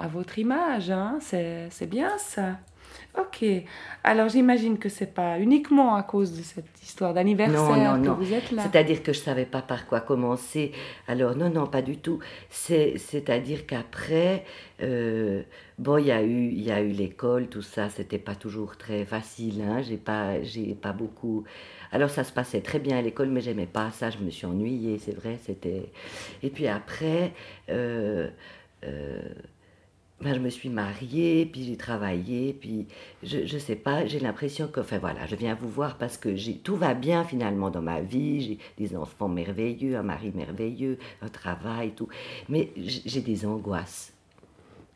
à 0.03 0.09
votre 0.09 0.39
image. 0.39 0.91
Hein. 0.91 1.19
C'est 1.21 1.69
c'est 1.71 1.87
bien 1.89 2.17
ça. 2.19 2.57
Ok. 3.19 3.45
Alors 4.05 4.29
j'imagine 4.29 4.79
que 4.79 4.89
c'est 4.89 5.13
pas 5.13 5.39
uniquement 5.41 5.97
à 5.97 6.03
cause 6.03 6.37
de 6.37 6.43
cette 6.43 6.81
histoire 6.83 7.13
d'anniversaire 7.13 8.01
que 8.01 8.07
non. 8.07 8.15
vous 8.15 8.33
êtes 8.33 8.53
là. 8.53 8.63
C'est-à-dire 8.63 9.03
que 9.03 9.13
je 9.13 9.19
savais 9.19 9.47
pas 9.47 9.63
par 9.63 9.87
quoi 9.87 10.01
commencer. 10.01 10.73
Alors 11.09 11.37
non, 11.37 11.51
non, 11.51 11.67
pas 11.67 11.83
du 11.83 11.97
tout. 11.97 12.21
C'est, 12.51 12.99
c'est-à-dire 12.99 13.67
qu'après, 13.67 14.45
euh, 14.81 15.43
bon, 15.79 15.99
il 15.99 16.07
y 16.07 16.13
a 16.13 16.23
eu, 16.23 16.49
il 16.51 16.63
y 16.63 16.71
a 16.71 16.81
eu 16.83 16.91
l'école, 16.91 17.49
tout 17.49 17.63
ça. 17.63 17.89
C'était 17.89 18.19
pas 18.19 18.37
toujours 18.37 18.77
très 18.77 19.05
facile. 19.05 19.63
Hein. 19.63 19.83
J'ai 19.83 19.97
pas, 19.97 20.41
j'ai 20.43 20.75
pas 20.75 20.93
beaucoup. 20.93 21.45
Alors 21.93 22.11
ça 22.11 22.23
se 22.23 22.33
passait 22.33 22.61
très 22.61 22.79
bien 22.79 22.99
à 22.99 23.03
l'école, 23.03 23.29
mais 23.31 23.41
j'aimais 23.41 23.67
pas 23.67 23.91
ça. 23.91 24.11
Je 24.11 24.19
me 24.19 24.31
suis 24.31 24.47
ennuyée, 24.47 24.99
c'est 24.99 25.17
vrai. 25.17 25.39
C'était. 25.45 25.91
Et 26.43 26.51
puis 26.51 26.69
après. 26.69 27.33
euh, 27.71 28.29
euh, 28.85 29.21
ben, 30.21 30.35
je 30.35 30.39
me 30.41 30.51
suis 30.51 30.69
mariée, 30.69 31.47
puis 31.51 31.65
j'ai 31.65 31.77
travaillé, 31.77 32.53
puis 32.53 32.87
je, 33.23 33.47
je 33.47 33.59
sais 33.59 33.77
pas, 33.77 34.05
j'ai 34.07 34.21
l'impression 34.21 34.69
que, 34.69 34.81
enfin 34.81 34.99
voilà, 34.99 35.27
je 35.27 35.35
viens 35.35 35.55
vous 35.55 35.69
voir 35.69 35.97
parce 35.97 36.19
que 36.19 36.37
j'ai, 36.37 36.57
tout 36.59 36.77
va 36.77 36.93
bien 36.95 37.25
finalement 37.25 37.71
dans 37.71 37.81
ma 37.83 38.01
vie, 38.01 38.41
j'ai 38.43 38.59
des 38.77 38.97
enfants 38.97 39.29
merveilleux, 39.29 39.97
un 39.97 40.03
mari 40.03 40.31
merveilleux, 40.35 40.99
un 41.23 41.29
travail, 41.29 41.93
tout, 41.93 42.09
mais 42.49 42.71
j'ai 42.77 43.21
des 43.23 43.47
angoisses. 43.47 44.13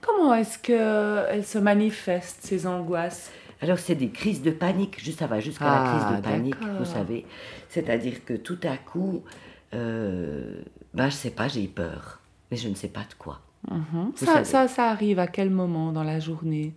Comment 0.02 0.34
est-ce 0.34 0.58
que 0.58 1.24
elles 1.30 1.46
se 1.46 1.56
manifestent 1.58 2.40
ces 2.44 2.66
angoisses? 2.66 3.30
Alors 3.62 3.78
c'est 3.78 3.94
des 3.94 4.10
crises 4.10 4.42
de 4.42 4.50
panique, 4.50 5.02
juste 5.02 5.20
ça 5.20 5.26
va 5.26 5.40
jusqu'à 5.40 5.64
Ah, 5.66 5.84
la 5.84 5.90
crise 5.90 6.16
de 6.18 6.22
panique, 6.22 6.60
d'accord. 6.60 6.76
vous 6.80 6.84
savez, 6.84 7.24
c'est-à-dire 7.70 8.22
que 8.26 8.34
tout 8.34 8.58
à 8.64 8.76
coup, 8.76 9.24
euh, 9.72 10.60
ben 10.92 11.08
je 11.08 11.14
sais 11.14 11.30
pas, 11.30 11.48
j'ai 11.48 11.66
peur, 11.66 12.20
mais 12.50 12.58
je 12.58 12.68
ne 12.68 12.74
sais 12.74 12.88
pas 12.88 13.00
de 13.08 13.14
quoi. 13.16 13.40
Mhm. 13.70 14.12
Ça, 14.16 14.44
ça, 14.44 14.68
ça 14.68 14.90
arrive 14.90 15.18
à 15.18 15.26
quel 15.26 15.50
moment 15.50 15.92
dans 15.92 16.04
la 16.04 16.20
journée? 16.20 16.74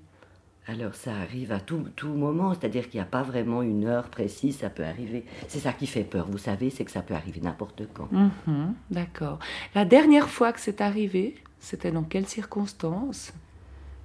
Alors 0.70 0.96
ça 0.96 1.12
arrive 1.16 1.54
à 1.54 1.62
tout, 1.62 1.82
tout 1.96 2.10
moment, 2.10 2.54
c'est-à-dire 2.54 2.90
qu'il 2.90 3.00
n'y 3.00 3.04
a 3.04 3.10
pas 3.10 3.24
vraiment 3.24 3.62
une 3.62 3.86
heure 3.86 4.10
précise, 4.10 4.58
ça 4.58 4.70
peut 4.70 4.84
arriver. 4.84 5.24
C'est 5.48 5.60
ça 5.60 5.72
qui 5.72 5.88
fait 5.88 6.04
peur, 6.04 6.28
vous 6.30 6.38
savez, 6.38 6.70
c'est 6.70 6.84
que 6.84 6.92
ça 6.92 7.02
peut 7.02 7.14
arriver 7.14 7.40
n'importe 7.42 7.84
quand. 7.94 8.10
Mhm, 8.12 8.74
D'accord. 8.92 9.40
La 9.76 9.86
dernière 9.86 10.28
fois 10.28 10.52
que 10.52 10.60
c'est 10.60 10.82
arrivé, 10.82 11.36
c'était 11.62 11.92
dans 11.92 12.04
quelles 12.04 12.28
circonstances? 12.28 13.32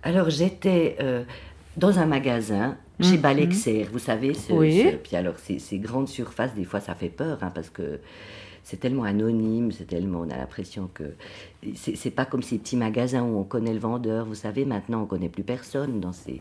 Alors 0.04 0.30
j'étais 0.30 0.96
euh, 1.00 1.24
dans 1.76 1.98
un 1.98 2.06
magasin 2.06 2.76
chez 3.00 3.16
Mhm. 3.16 3.22
Balexer, 3.22 3.82
vous 3.90 3.98
savez, 3.98 4.32
ce, 4.34 4.52
Oui. 4.52 4.82
ce- 4.82 4.96
puis 4.96 5.16
alors 5.16 5.38
ces, 5.38 5.58
ces 5.58 5.78
grandes 5.78 6.08
surfaces, 6.08 6.54
des 6.54 6.64
fois 6.64 6.78
ça 6.80 6.94
fait 6.94 7.08
peur, 7.08 7.38
hein, 7.42 7.50
parce 7.52 7.70
que 7.70 7.98
c'est 8.62 8.78
tellement 8.78 9.02
anonyme, 9.02 9.72
c'est 9.72 9.86
tellement, 9.86 10.20
on 10.20 10.30
a 10.30 10.36
l'impression 10.36 10.88
que... 10.94 11.14
c'est 11.74 12.10
pas 12.10 12.24
comme 12.24 12.42
ces 12.42 12.58
petits 12.58 12.76
magasins 12.76 13.22
où 13.22 13.38
on 13.38 13.44
connaît 13.44 13.72
le 13.72 13.78
vendeur. 13.78 14.26
Vous 14.26 14.34
savez, 14.34 14.64
maintenant, 14.64 15.02
on 15.02 15.06
connaît 15.06 15.28
plus 15.28 15.44
personne 15.44 16.00
dans 16.00 16.12
ces. 16.12 16.40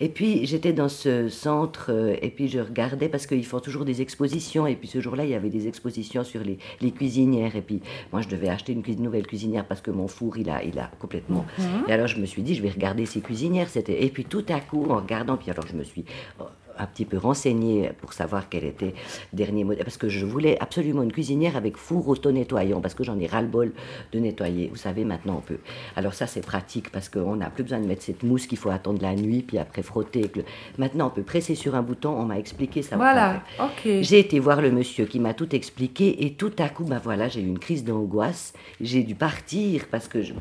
Et 0.00 0.08
puis, 0.08 0.44
j'étais 0.46 0.72
dans 0.72 0.88
ce 0.88 1.28
centre 1.28 1.86
euh, 1.90 2.16
et 2.20 2.30
puis 2.30 2.48
je 2.48 2.58
regardais 2.58 3.08
parce 3.08 3.26
qu'ils 3.26 3.44
font 3.46 3.60
toujours 3.60 3.84
des 3.84 4.02
expositions. 4.02 4.66
Et 4.66 4.74
puis, 4.74 4.88
ce 4.88 5.00
jour-là, 5.00 5.24
il 5.24 5.30
y 5.30 5.34
avait 5.34 5.50
des 5.50 5.68
expositions 5.68 6.24
sur 6.24 6.42
les, 6.42 6.58
les 6.80 6.90
cuisinières. 6.90 7.54
Et 7.54 7.62
puis, 7.62 7.80
moi, 8.12 8.20
je 8.20 8.28
devais 8.28 8.48
acheter 8.48 8.72
une 8.72 9.02
nouvelle 9.02 9.26
cuisinière 9.26 9.66
parce 9.66 9.80
que 9.80 9.90
mon 9.90 10.08
four, 10.08 10.36
il 10.38 10.50
a, 10.50 10.64
il 10.64 10.78
a 10.78 10.90
complètement. 10.98 11.44
Et 11.88 11.92
alors, 11.92 12.08
je 12.08 12.18
me 12.18 12.26
suis 12.26 12.42
dit, 12.42 12.54
je 12.54 12.62
vais 12.62 12.70
regarder 12.70 13.06
ces 13.06 13.20
cuisinières. 13.20 13.68
Et 13.86 14.08
puis, 14.10 14.24
tout 14.24 14.44
à 14.48 14.60
coup, 14.60 14.86
en 14.90 14.96
regardant, 14.96 15.36
puis 15.36 15.50
alors, 15.50 15.66
je 15.66 15.76
me 15.76 15.84
suis 15.84 16.04
euh, 16.40 16.44
un 16.78 16.86
petit 16.86 17.04
peu 17.04 17.18
renseignée 17.18 17.90
pour 18.00 18.12
savoir 18.12 18.48
quel 18.48 18.64
était 18.64 18.94
le 19.32 19.36
dernier 19.36 19.64
modèle. 19.64 19.84
Parce 19.84 19.96
que 19.96 20.08
je 20.08 20.24
voulais 20.26 20.58
absolument 20.60 21.02
une 21.02 21.12
cuisinière 21.12 21.56
avec 21.56 21.76
four 21.76 22.08
auto-nettoyant, 22.08 22.80
parce 22.80 22.94
que 22.94 23.04
j'en 23.04 23.18
ai 23.20 23.26
ras-le-bol 23.26 23.72
de 24.12 24.18
nettoyer. 24.18 24.53
Vous 24.70 24.76
savez, 24.76 25.04
maintenant 25.04 25.36
on 25.38 25.40
peut. 25.40 25.58
Alors 25.96 26.14
ça, 26.14 26.26
c'est 26.26 26.40
pratique, 26.44 26.90
parce 26.90 27.08
qu'on 27.08 27.36
n'a 27.36 27.50
plus 27.50 27.62
besoin 27.64 27.80
de 27.80 27.86
mettre 27.86 28.02
cette 28.02 28.22
mousse 28.22 28.46
qu'il 28.46 28.58
faut 28.58 28.70
attendre 28.70 29.00
la 29.02 29.14
nuit, 29.14 29.42
puis 29.42 29.58
après 29.58 29.82
frotter. 29.82 30.20
avec 30.20 30.36
le- 30.36 30.44
Maintenant, 30.78 31.06
on 31.08 31.10
peut 31.10 31.22
presser 31.22 31.54
sur 31.54 31.74
un 31.74 31.82
bouton, 31.82 32.10
on 32.10 32.24
m'a 32.24 32.38
expliqué 32.38 32.82
ça. 32.82 32.96
Voilà, 32.96 33.42
ok. 33.58 33.88
J'ai 34.00 34.18
été 34.20 34.38
voir 34.38 34.60
le 34.62 34.70
monsieur 34.70 35.04
qui 35.06 35.20
m'a 35.20 35.34
tout 35.34 35.54
expliqué, 35.54 36.24
et 36.24 36.34
tout 36.34 36.52
à 36.58 36.68
coup, 36.68 36.84
ben 36.84 37.00
voilà, 37.02 37.28
j'ai 37.28 37.40
eu 37.40 37.46
une 37.46 37.58
crise 37.58 37.84
d'angoisse. 37.84 38.52
J'ai 38.80 39.02
dû 39.02 39.14
partir, 39.14 39.86
parce 39.90 40.08
que 40.08 40.22
je... 40.22 40.32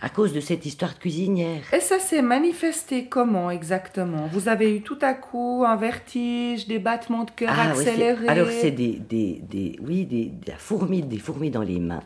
à 0.00 0.08
cause 0.08 0.32
de 0.32 0.40
cette 0.40 0.64
histoire 0.66 0.92
de 0.94 0.98
cuisinière. 0.98 1.62
Et 1.72 1.80
ça 1.80 1.98
s'est 1.98 2.22
manifesté 2.22 3.06
comment 3.06 3.50
exactement? 3.50 4.28
Vous 4.32 4.48
avez 4.48 4.76
eu 4.76 4.82
tout 4.82 4.98
à 5.02 5.14
coup 5.14 5.64
un 5.66 5.76
vertige, 5.76 6.66
des 6.66 6.78
battements 6.78 7.24
de 7.24 7.30
cœur 7.30 7.50
Ah, 7.52 7.70
accélérés? 7.70 8.28
alors 8.28 8.48
c'est 8.48 8.70
des, 8.70 8.98
des, 9.08 9.40
des, 9.48 9.78
oui, 9.86 10.04
des, 10.04 10.26
des 10.26 10.52
fourmis, 10.58 11.02
des 11.02 11.18
fourmis 11.18 11.50
dans 11.50 11.62
les 11.62 11.78
mains. 11.78 12.02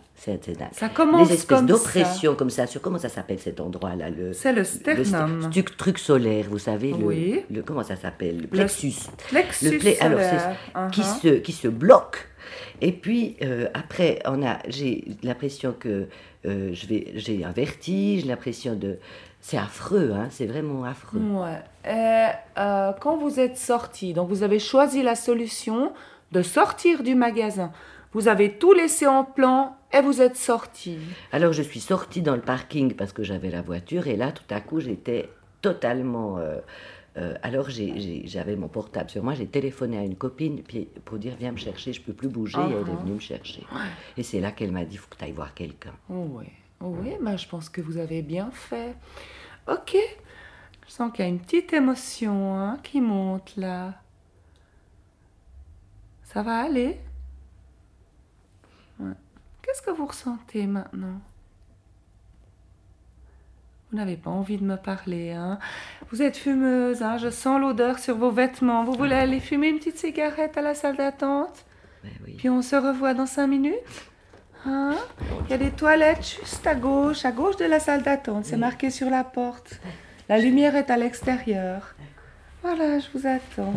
Ça 0.73 0.89
commence 0.89 1.29
des 1.29 1.35
espèces 1.35 1.63
d'oppression 1.63 2.35
comme 2.35 2.51
ça. 2.51 2.67
Sur 2.67 2.81
comment 2.81 2.99
ça 2.99 3.09
s'appelle 3.11 3.39
cet 3.39 3.61
endroit-là 3.61 4.11
le, 4.11 4.33
C'est 4.33 4.53
le 4.53 4.59
le 4.61 4.65
sternum. 4.65 5.41
st- 5.43 5.51
truc, 5.51 5.77
truc 5.77 5.99
solaire, 5.99 6.47
vous 6.49 6.59
savez 6.59 6.91
le, 6.93 7.05
Oui. 7.05 7.45
le- 7.51 7.63
comment 7.63 7.83
ça 7.85 7.97
s'appelle 7.97 8.41
le 8.41 8.47
plexus. 8.47 8.95
Plexus 9.29 9.71
Le 9.73 9.79
plé- 9.79 9.99
alors, 10.01 10.19
c'est- 10.21 10.39
solaire. 10.39 10.91
qui 10.91 11.01
Uh-huh. 11.03 11.21
se 11.21 11.29
qui 11.39 11.53
se 11.53 11.69
bloque. 11.69 12.29
Et 12.81 12.93
puis 12.93 13.37
euh, 13.43 13.69
après, 13.75 14.21
on 14.25 14.43
a, 14.45 14.59
j'ai 14.69 15.05
l'impression 15.23 15.75
que 15.79 16.07
euh, 16.47 16.71
je 16.73 16.87
vais, 16.87 17.13
j'ai 17.17 17.45
un 17.45 17.51
vertige, 17.51 18.25
l'impression 18.25 18.75
de, 18.75 18.99
c'est 19.41 19.59
affreux, 19.59 20.13
hein, 20.15 20.29
c'est 20.31 20.47
vraiment 20.47 20.85
affreux. 20.85 21.21
Ouais. 21.21 21.61
Et, 21.85 22.29
euh, 22.59 22.93
quand 23.01 23.17
vous 23.17 23.39
êtes 23.41 23.59
sorti, 23.59 24.13
donc 24.15 24.29
vous 24.29 24.43
avez 24.43 24.59
choisi 24.61 25.03
la 25.03 25.15
solution 25.15 25.93
de 26.33 26.43
sortir 26.43 27.03
du 27.03 27.15
magasin. 27.15 27.71
Vous 28.17 28.29
avez 28.29 28.57
tout 28.57 28.73
laissé 28.73 29.07
en 29.07 29.25
plan 29.25 29.77
et 29.93 30.01
vous 30.01 30.23
êtes 30.23 30.39
sorti. 30.39 30.97
Alors 31.33 31.53
je 31.53 31.61
suis 31.61 31.81
sortie 31.81 32.23
dans 32.23 32.35
le 32.35 32.41
parking 32.41 32.95
parce 32.95 33.13
que 33.13 33.23
j'avais 33.23 33.51
la 33.51 33.61
voiture 33.61 34.07
et 34.07 34.17
là 34.17 34.33
tout 34.33 34.49
à 34.49 34.63
coup 34.63 34.81
j'étais 34.81 35.29
totalement... 35.61 36.39
euh, 36.39 36.61
euh, 37.19 37.35
alors 37.43 37.69
j'avais 37.69 38.57
mon 38.57 38.69
portable 38.69 39.11
sur 39.11 39.23
moi, 39.23 39.35
j'ai 39.35 39.47
téléphoné 39.47 39.99
à 39.99 40.03
une 40.03 40.17
copine 40.17 40.63
puis, 40.63 40.89
pour 41.05 41.19
dire 41.19 41.35
viens 41.39 41.53
me 41.53 41.59
chercher, 41.59 41.93
je 41.93 42.01
peux 42.01 42.15
plus 42.15 42.29
bouger, 42.29 42.57
et 42.59 42.63
elle 42.63 42.71
est 42.73 42.91
Uh-huh. 42.91 43.01
venue 43.03 43.13
me 43.13 43.19
chercher. 43.21 43.63
Et 44.17 44.23
c'est 44.23 44.41
là 44.41 44.51
qu'elle 44.51 44.73
m'a 44.73 44.87
dit 44.87 44.97
faut 44.97 45.09
que 45.11 45.17
tu 45.19 45.25
ailles 45.25 45.33
voir 45.33 45.53
quelqu'un. 45.53 45.93
Oui, 46.09 46.47
oui, 46.81 47.17
bah, 47.21 47.37
je 47.37 47.47
pense 47.47 47.69
que 47.69 47.83
vous 47.83 47.99
avez 47.99 48.23
bien 48.23 48.51
fait. 48.51 48.95
Ok, 49.69 49.95
je 50.87 50.91
sens 50.91 51.13
qu'il 51.13 51.23
y 51.23 51.29
a 51.29 51.31
une 51.31 51.41
petite 51.41 51.71
émotion 51.75 52.57
hein, 52.57 52.79
qui 52.83 53.03
monte 53.03 53.53
là. 53.59 53.93
Ça 56.23 56.43
va 56.43 56.61
aller? 56.61 56.99
Ouais. 59.01 59.13
Qu'est-ce 59.63 59.83
que 59.83 59.91
vous 59.91 60.07
ressentez 60.07 60.67
maintenant? 60.67 61.21
Vous 63.91 63.99
n'avez 63.99 64.17
pas 64.17 64.31
envie 64.31 64.59
de 64.59 64.65
me 64.65 64.77
parler, 64.77 65.31
hein? 65.33 65.59
Vous 66.11 66.21
êtes 66.23 66.37
fumeuse, 66.37 67.03
hein? 67.03 67.19
Je 67.19 67.31
sens 67.31 67.61
l'odeur 67.61 67.99
sur 67.99 68.17
vos 68.17 68.31
vêtements. 68.31 68.85
Vous 68.85 68.95
voulez 68.95 69.15
aller 69.15 69.41
fumer 69.41 69.69
une 69.69 69.79
petite 69.79 69.99
cigarette 69.99 70.57
à 70.57 70.63
la 70.63 70.75
salle 70.75 70.97
d'attente? 70.97 71.65
Ben 72.03 72.11
oui. 72.25 72.35
puis 72.37 72.49
on 72.49 72.63
se 72.63 72.77
revoit 72.77 73.15
dans 73.15 73.27
cinq 73.27 73.47
minutes? 73.47 73.75
Hein? 74.65 74.97
Il 75.45 75.51
y 75.51 75.55
a 75.55 75.59
des 75.59 75.71
toilettes 75.71 76.25
juste 76.25 76.67
à 76.67 76.75
gauche, 76.75 77.25
à 77.25 77.31
gauche 77.31 77.57
de 77.57 77.65
la 77.65 77.79
salle 77.79 78.03
d'attente. 78.03 78.45
C'est 78.45 78.57
marqué 78.57 78.91
sur 78.91 79.09
la 79.09 79.23
porte. 79.23 79.81
La 80.29 80.39
lumière 80.39 80.75
est 80.75 80.91
à 80.91 80.97
l'extérieur. 80.97 81.95
Voilà, 82.63 82.99
je 82.99 83.07
vous 83.15 83.27
attends. 83.27 83.75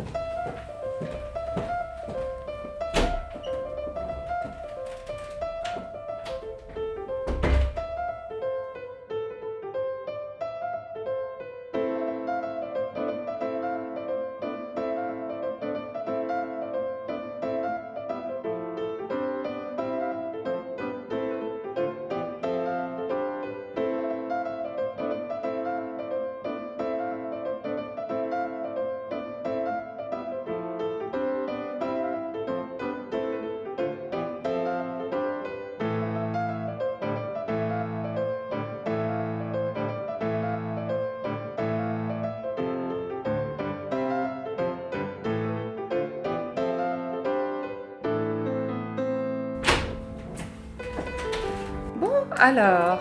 Alors. 52.40 53.00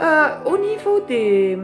Euh, 0.00 0.28
au 0.46 0.56
niveau 0.56 1.00
des, 1.00 1.58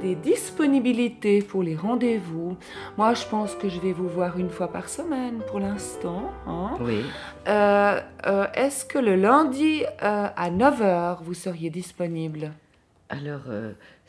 des 0.00 0.14
disponibilités 0.14 1.42
pour 1.42 1.62
les 1.62 1.76
rendez-vous, 1.76 2.56
moi 2.96 3.12
je 3.12 3.26
pense 3.26 3.54
que 3.54 3.68
je 3.68 3.78
vais 3.78 3.92
vous 3.92 4.08
voir 4.08 4.38
une 4.38 4.48
fois 4.48 4.68
par 4.68 4.88
semaine 4.88 5.40
pour 5.48 5.60
l'instant. 5.60 6.30
hein. 6.46 6.70
Oui. 6.80 7.02
Euh, 7.46 8.00
euh, 8.26 8.46
Est-ce 8.54 8.86
que 8.86 8.98
le 8.98 9.16
lundi 9.16 9.82
euh, 10.02 10.28
à 10.34 10.50
9h 10.50 11.18
vous 11.22 11.34
seriez 11.34 11.68
disponible? 11.68 12.52
Alors 13.10 13.40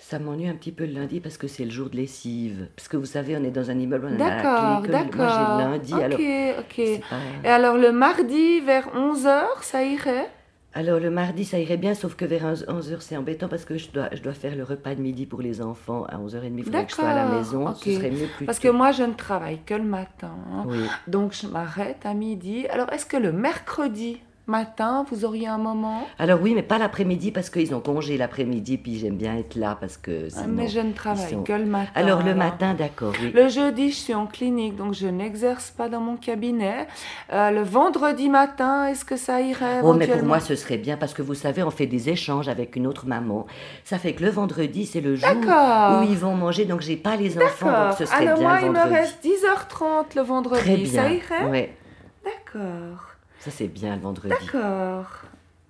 ça 0.01 0.18
m'ennuie 0.18 0.48
un 0.48 0.56
petit 0.56 0.72
peu 0.72 0.86
le 0.86 0.94
lundi 0.94 1.20
parce 1.20 1.38
que 1.38 1.48
c'est 1.48 1.65
le 1.65 1.72
jour 1.72 1.89
de 1.89 1.98
lessive. 1.98 2.68
Parce 2.75 2.88
que 2.88 2.96
vous 2.98 3.06
savez, 3.06 3.36
on 3.38 3.44
est 3.44 3.51
dans 3.51 3.70
un 3.70 3.77
immeuble, 3.77 4.08
on 4.12 4.18
D'accord, 4.18 4.82
d'accord. 4.88 5.15
Moi 5.15 5.27
j'ai 5.27 5.63
le 5.63 5.70
lundi, 5.72 5.94
ok, 5.94 6.01
alors... 6.01 6.20
ok. 6.60 7.00
pas- 7.10 7.48
Et 7.48 7.51
alors 7.51 7.77
le 7.77 7.91
mardi 7.91 8.62
vers 8.62 8.88
11h, 8.96 9.44
ça 9.62 9.84
irait? 9.84 10.29
Alors 10.74 11.00
le 11.00 11.10
mardi, 11.10 11.46
ça 11.46 11.58
irait 11.60 11.77
bien, 11.77 11.96
sauf 11.96 12.15
que 12.15 12.25
vers 12.25 12.44
11h, 12.53 12.98
c'est 13.00 13.18
embêtant 13.18 13.48
parce 13.50 13.65
que 13.65 13.75
je 13.77 13.89
dois, 13.89 14.08
je 14.13 14.22
dois 14.22 14.34
faire 14.34 14.56
le 14.56 14.63
repas 14.63 14.94
de 14.96 15.01
midi 15.01 15.25
pour 15.25 15.41
les 15.41 15.62
enfants 15.62 16.06
à 16.08 16.18
11h30. 16.18 16.53
Il 16.60 16.63
faudrait 16.63 16.86
que 16.86 16.91
je 16.91 16.96
sois 16.96 17.10
à 17.10 17.15
la 17.15 17.25
maison. 17.38 17.68
ok. 17.68 17.75
Ce 17.84 17.91
serait 17.96 18.12
mieux 18.12 18.27
plus 18.38 18.46
Parce 18.46 18.60
tôt. 18.60 18.68
que 18.70 18.74
moi 18.74 18.91
je 18.91 19.01
ne 19.03 19.13
travaille 19.13 19.60
que 19.65 19.74
le 19.74 19.84
matin. 19.84 20.32
hein. 20.53 20.63
Oui. 20.68 20.86
Donc 21.08 21.34
je 21.34 21.48
m'arrête 21.48 22.06
à 22.06 22.13
midi. 22.13 22.68
Alors 22.68 22.91
est-ce 22.94 23.06
que 23.08 23.18
le 23.18 23.32
mercredi 23.32 24.22
matin, 24.50 25.06
vous 25.10 25.24
auriez 25.24 25.48
un 25.48 25.58
moment 25.58 26.06
Alors 26.18 26.39
oui, 26.41 26.53
mais 26.53 26.63
pas 26.63 26.77
l'après-midi 26.77 27.32
parce 27.32 27.50
qu'ils 27.50 27.74
ont 27.74 27.79
congé 27.79 28.18
l'après-midi, 28.18 28.77
puis 28.77 28.98
j'aime 29.00 29.15
bien 29.15 29.38
être 29.38 29.56
là 29.56 29.77
parce 29.79 29.98
que 29.98 30.25
Ah, 30.27 30.41
sinon... 30.41 30.53
Mais 30.56 30.68
je 30.68 30.79
ne 30.79 30.91
travaille 30.91 31.29
sont- 31.29 31.44
que 31.44 31.53
le 31.53 31.65
matin. 31.65 31.91
Alors 31.96 32.24
le 32.24 32.36
matin, 32.36 32.74
d'accord, 32.74 33.13
oui. 33.22 33.32
Le 33.34 33.48
jeudi, 33.48 33.91
je 33.91 33.96
suis 33.96 34.13
en 34.13 34.25
clinique, 34.25 34.75
donc 34.75 34.94
je 34.94 35.08
n'exerce 35.08 35.70
pas 35.72 35.88
dans 35.88 36.01
mon 36.01 36.18
cabinet. 36.18 36.88
Euh, 37.32 37.51
le 37.51 37.62
vendredi 37.62 38.29
matin, 38.29 38.88
est-ce 38.88 39.06
que 39.06 39.15
ça 39.15 39.39
irait 39.41 39.79
Oh, 39.84 39.94
mais 39.94 40.08
pour 40.08 40.24
moi, 40.24 40.39
ce 40.39 40.56
serait 40.56 40.77
bien 40.77 40.98
parce 40.98 41.13
que 41.13 41.22
vous 41.22 41.36
savez, 41.36 41.63
on 41.63 41.72
fait 41.72 41.86
des 41.88 42.10
échanges 42.10 42.50
avec 42.50 42.75
une 42.75 42.88
autre 42.88 43.06
maman. 43.06 43.46
Ça 43.84 43.98
fait 44.00 44.13
que 44.13 44.24
le 44.24 44.29
vendredi, 44.32 44.86
c'est 44.86 45.01
le 45.01 45.15
jour 45.15 45.29
où 45.29 46.03
ils 46.03 46.18
vont 46.18 46.36
manger, 46.36 46.65
donc 46.65 46.82
j'ai 46.82 46.98
pas 46.98 47.15
les 47.15 47.38
enfants, 47.38 47.68
donc 47.89 47.98
ce 47.98 48.06
serait 48.06 48.25
Alors 48.27 48.39
bien 48.39 48.48
moi, 48.50 48.60
il 48.62 48.72
me 48.72 48.79
reste 48.91 49.24
10h30 49.24 50.15
le 50.15 50.22
vendredi. 50.22 50.62
Très 50.62 50.77
bien. 50.77 51.03
Ça 51.03 51.10
irait 51.12 51.46
Ouais, 51.50 51.75
D'accord. 52.24 53.09
Ça 53.39 53.51
c'est 53.51 53.67
bien 53.67 53.96
le 53.96 54.01
vendredi. 54.01 54.29
D'accord. 54.29 55.05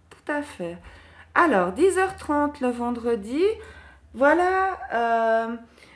Tout 0.10 0.32
à 0.32 0.42
fait. 0.42 0.78
Alors, 1.36 1.72
10h30 1.74 2.62
le 2.62 2.70
vendredi. 2.70 3.44
Voilà. 4.14 4.78
euh, 4.94 5.56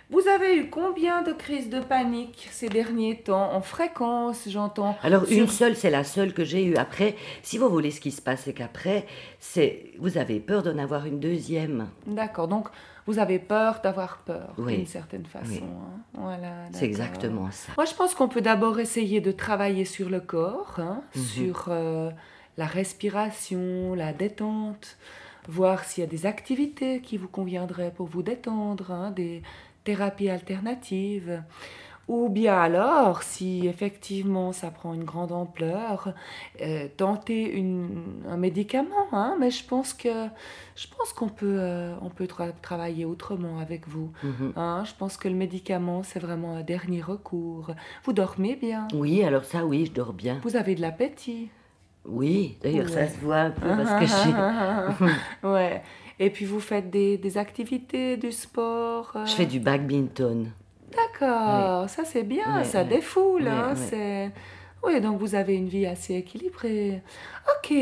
vous 0.10 0.28
avez 0.28 0.58
eu 0.58 0.70
combien 0.70 1.24
de 1.24 1.32
crises 1.32 1.70
de 1.70 1.80
panique 1.80 2.48
ces 2.52 2.70
derniers 2.70 3.18
temps 3.22 3.52
En 3.54 3.62
fréquence, 3.62 4.44
j'entends? 4.48 4.96
Alors 5.02 5.26
Sur- 5.26 5.38
une 5.40 5.48
seule, 5.48 5.76
c'est 5.76 5.90
la 5.90 6.04
seule 6.04 6.34
que 6.34 6.44
j'ai 6.44 6.64
eue. 6.66 6.76
Après, 6.76 7.16
si 7.42 7.58
vous 7.58 7.68
voulez, 7.70 7.90
ce 7.90 8.00
qui 8.00 8.12
se 8.12 8.22
passe, 8.22 8.42
c'est 8.46 8.54
qu'après, 8.54 9.08
c'est 9.40 9.92
vous 9.98 10.18
avez 10.20 10.40
peur 10.40 10.62
d'en 10.62 10.78
avoir 10.78 11.08
une 11.08 11.20
deuxième. 11.20 11.88
D'accord. 12.06 12.48
Donc, 12.48 12.68
vous 13.08 13.20
avez 13.20 13.40
peur 13.40 13.82
d'avoir 13.84 14.18
peur, 14.20 14.54
Oui. 14.58 14.78
d'une 14.78 14.86
certaine 14.86 15.26
façon. 15.26 15.52
Oui. 15.52 15.62
hein. 15.64 16.00
Voilà. 16.14 16.54
C'est 16.72 16.86
exactement 16.86 17.50
ça. 17.52 17.74
Moi, 17.78 17.86
je 17.86 17.94
pense 17.94 18.16
qu'on 18.16 18.28
peut 18.30 18.42
d'abord 18.42 18.80
essayer 18.80 19.20
de 19.22 19.32
travailler 19.32 19.86
sur 19.86 20.10
le 20.10 20.20
corps, 20.22 20.76
hein, 20.78 21.02
Mhm. 21.16 21.22
sur 21.22 21.66
euh, 21.70 22.10
la 22.58 22.66
respiration, 22.66 23.94
la 23.96 24.14
détente, 24.14 24.98
voir 25.48 25.84
s'il 25.84 26.04
y 26.04 26.08
a 26.08 26.10
des 26.10 26.26
activités 26.26 27.02
qui 27.02 27.18
vous 27.18 27.28
conviendraient 27.28 27.92
pour 27.92 28.08
vous 28.08 28.24
détendre, 28.24 28.92
hein, 28.92 29.12
des 29.12 29.42
thérapies 29.84 30.30
alternatives. 30.30 31.44
Ou 32.10 32.28
bien 32.28 32.58
alors, 32.60 33.24
si 33.24 33.66
effectivement 33.66 34.52
ça 34.52 34.72
prend 34.72 34.94
une 34.94 35.06
grande 35.06 35.32
ampleur, 35.32 36.14
euh, 36.62 36.88
tenter 36.98 37.50
une, 37.50 38.04
un 38.28 38.36
médicament. 38.36 39.08
Hein, 39.14 39.38
mais 39.40 39.52
je 39.52 39.64
pense 39.66 39.94
que 39.94 40.10
je 40.76 40.88
pense 40.98 41.14
qu'on 41.14 41.30
peut 41.30 41.58
euh, 41.60 41.96
on 42.02 42.10
peut 42.10 42.28
travailler 42.62 43.06
autrement 43.06 43.60
avec 43.60 43.88
vous. 43.88 44.12
Mhm. 44.22 44.52
hein. 44.58 44.84
Je 44.86 44.92
pense 45.00 45.16
que 45.16 45.30
le 45.30 45.36
médicament 45.36 46.04
c'est 46.04 46.20
vraiment 46.20 46.56
un 46.58 46.62
dernier 46.62 47.02
recours. 47.02 47.72
Vous 48.04 48.12
dormez 48.14 48.56
bien? 48.58 48.88
Oui, 48.94 49.24
alors 49.24 49.46
ça, 49.46 49.66
oui, 49.66 49.86
je 49.86 49.94
dors 49.94 50.12
bien. 50.14 50.40
Vous 50.44 50.58
avez 50.58 50.76
de 50.76 50.82
l'appétit? 50.82 51.50
Oui, 52.06 52.58
d'ailleurs, 52.62 52.88
Ouais. 52.88 53.08
ça 53.08 53.08
se 53.08 53.18
voit 53.20 53.38
un 53.38 53.52
peu 53.52 53.66
parce 53.66 53.92
que 54.02 54.06
j'ai... 55.42 55.48
ouais. 55.48 55.82
Et 56.20 56.30
puis 56.30 56.44
vous 56.44 56.60
faites 56.60 56.90
des, 56.90 57.18
des 57.18 57.38
activités, 57.38 58.18
du 58.18 58.34
sport. 58.34 59.14
euh, 59.16 59.26
Je 59.26 59.32
fais 59.34 59.46
du 59.46 59.62
badminton. 59.62 60.52
D'accord, 60.96 61.90
ça 61.90 62.04
c'est 62.06 62.24
bien, 62.24 62.64
ça 62.64 62.80
ouais. 62.80 62.86
défoule. 62.86 63.48
Hein. 63.48 63.74
Oui, 64.86 65.00
donc 65.02 65.20
vous 65.20 65.34
avez 65.36 65.56
une 65.56 65.70
vie 65.70 65.86
assez 65.86 66.16
équilibrée. 66.16 67.02
Ok, 67.58 67.74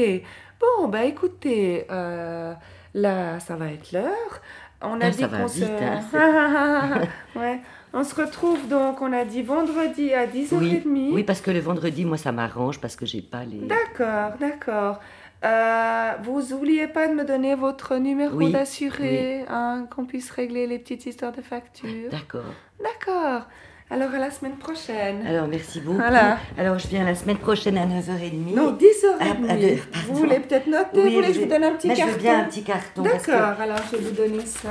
bon, 0.60 0.88
bah 0.88 1.04
écoutez, 1.06 1.86
euh, 1.90 2.54
là 2.94 3.40
ça 3.40 3.56
va 3.56 3.72
être 3.72 3.92
l'heure. 3.92 4.42
On 4.84 5.00
a 5.02 5.06
Ah, 5.08 5.10
dit 5.12 5.24
qu'on 5.28 5.48
se... 5.48 5.64
hein, 5.64 7.02
ouais. 7.36 7.60
On 7.94 8.04
se 8.06 8.16
retrouve 8.16 8.68
donc, 8.70 9.02
on 9.02 9.12
a 9.12 9.26
dit 9.26 9.42
vendredi 9.42 10.14
à 10.14 10.26
10h30. 10.26 10.54
Oui, 10.86 11.12
oui, 11.14 11.24
parce 11.24 11.42
que 11.42 11.52
le 11.52 11.60
vendredi, 11.60 12.06
moi, 12.06 12.18
ça 12.18 12.32
m'arrange 12.32 12.80
parce 12.80 12.96
que 12.96 13.06
j'ai 13.06 13.22
pas 13.22 13.44
les... 13.44 13.58
D'accord, 13.68 14.38
d'accord. 14.40 15.00
Euh, 15.44 16.12
vous 16.24 16.54
oubliez 16.54 16.88
pas 16.88 17.08
de 17.08 17.14
me 17.14 17.26
donner 17.26 17.56
votre 17.56 17.96
numéro 17.98 18.36
Oui, 18.36 18.52
d'assuré, 18.52 19.44
hein, 19.50 19.88
qu'on 19.90 20.06
puisse 20.06 20.30
régler 20.30 20.68
les 20.68 20.78
petites 20.78 21.06
histoires 21.08 21.32
de 21.32 21.42
factures. 21.42 22.12
D'accord. 22.12 22.44
D'accord. 22.80 23.48
Alors 23.90 24.14
à 24.14 24.20
la 24.20 24.32
semaine 24.32 24.56
prochaine. 24.56 25.26
Alors, 25.28 25.48
merci 25.48 25.82
beaucoup. 25.82 25.98
Voilà. 25.98 26.38
Alors, 26.58 26.78
je 26.80 26.88
viens 26.88 27.04
la 27.04 27.16
semaine 27.16 27.38
prochaine 27.40 27.78
à 27.78 27.86
9h30. 27.86 28.54
Non, 28.56 28.72
10h30. 28.72 29.48
Ah, 29.50 29.56
de- 29.58 29.78
vous 30.08 30.14
voulez 30.16 30.40
peut-être 30.40 30.68
noter 30.68 30.90
Oui, 30.94 31.10
Vous 31.10 31.16
voulez 31.16 31.28
que 31.28 31.34
je 31.34 31.40
vous 31.42 31.46
donne 31.48 31.64
un 31.66 31.72
petit 31.76 31.88
mais 31.90 31.96
je 31.96 32.00
carton 32.00 32.14
veux 32.16 32.22
bien 32.22 32.40
un 32.40 32.44
petit 32.46 32.64
carton. 32.64 33.04
que- 33.04 33.10
D'accord, 33.10 33.60
alors 33.62 33.78
je 33.92 33.98
vais 33.98 34.04
vous 34.04 34.16
donner 34.16 34.46
ça. 34.46 34.70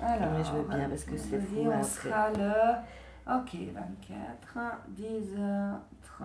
Alors, 0.00 0.28
Oui, 0.36 0.44
je 0.44 0.52
veux 0.56 0.76
bien, 0.78 0.88
parce 0.88 1.04
que 1.04 1.16
c'est 1.16 1.38
fou, 1.40 1.66
on 1.72 1.82
sera 1.82 2.28
le... 2.36 3.34
Ok, 3.34 3.54
24, 3.74 4.76
10h30. 4.96 6.24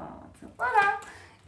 Voilà. 0.57 0.99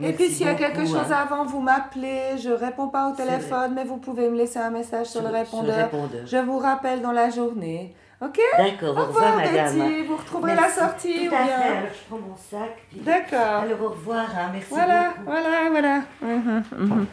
Et 0.02 0.12
puis 0.12 0.26
s'il 0.30 0.46
y 0.46 0.50
a 0.50 0.56
quelque 0.56 0.86
chose 0.86 1.10
hein. 1.12 1.24
avant, 1.24 1.46
vous 1.46 1.62
m'appelez. 1.62 2.38
Je 2.38 2.50
réponds 2.50 2.90
pas 2.90 3.10
au 3.10 3.16
téléphone, 3.16 3.74
mais 3.76 3.86
vous 3.86 3.98
pouvez 3.98 4.30
me 4.30 4.36
laisser 4.38 4.60
un 4.60 4.70
message 4.70 5.08
sur, 5.08 5.22
le 5.22 5.30
répondeur. 5.30 5.76
répondeur. 5.78 6.26
Je 6.26 6.38
vous 6.38 6.58
rappelle 6.58 7.02
dans 7.02 7.14
la 7.14 7.30
journée. 7.30 7.96
Ok? 8.22 8.40
D'accord, 8.58 8.98
Au 8.98 9.06
revoir, 9.08 9.36
madame. 9.38 9.78
Betty. 9.78 10.04
Vous 10.08 10.16
retrouverez 10.18 10.56
Merci. 10.56 10.80
la 10.80 10.88
sortie 10.88 11.14
Tout 11.28 11.34
ou 11.34 11.36
à 11.38 11.44
bien... 11.44 11.58
fait. 11.58 11.64
Alors, 11.78 11.90
je 11.94 12.08
prends 12.10 12.18
mon 12.20 12.36
sac. 12.36 12.78
puis- 12.90 13.00
D'accord. 13.02 13.64
Alors, 13.64 13.82
au 13.82 13.90
revoir. 13.90 14.26
hein, 14.38 14.50
Merci 14.54 14.68
Voilà, 14.70 15.10
beaucoup. 15.10 15.24
voilà, 15.26 15.70
voilà. 15.70 16.02
Mhm, 16.22 16.64
mhm. 16.78 17.06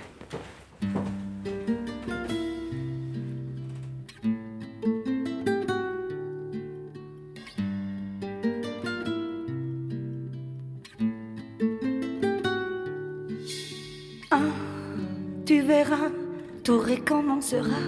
Tout 16.72 16.78
recommencera. 16.78 17.82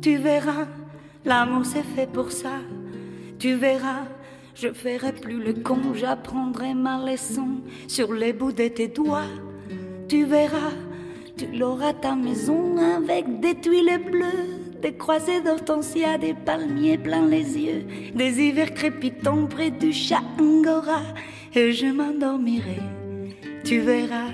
Tu 0.00 0.16
verras, 0.16 0.66
l'amour 1.24 1.66
c'est 1.66 1.82
fait 1.82 2.06
pour 2.06 2.30
ça. 2.30 2.58
Tu 3.38 3.54
verras, 3.54 4.04
je 4.54 4.68
ferai 4.68 5.12
plus 5.12 5.42
le 5.42 5.54
con, 5.54 5.80
j'apprendrai 5.94 6.74
ma 6.74 7.04
leçon 7.04 7.48
sur 7.88 8.12
les 8.12 8.32
bouts 8.32 8.52
de 8.52 8.68
tes 8.68 8.86
doigts. 8.86 9.32
Tu 10.08 10.24
verras, 10.24 10.74
tu 11.36 11.46
l'auras 11.46 11.94
ta 11.94 12.14
maison 12.14 12.76
avec 12.76 13.40
des 13.40 13.56
tuiles 13.56 14.00
bleues, 14.08 14.80
des 14.80 14.92
croisées 14.92 15.40
d'hortensia, 15.40 16.16
des 16.16 16.34
palmiers 16.34 16.98
plein 16.98 17.26
les 17.26 17.58
yeux, 17.58 17.84
des 18.14 18.40
hivers 18.40 18.72
crépitants 18.72 19.46
près 19.46 19.72
du 19.72 19.92
chat 19.92 20.22
Angora, 20.38 21.02
et 21.56 21.72
je 21.72 21.86
m'endormirai. 21.86 22.82
Tu 23.64 23.80
verras 23.80 24.30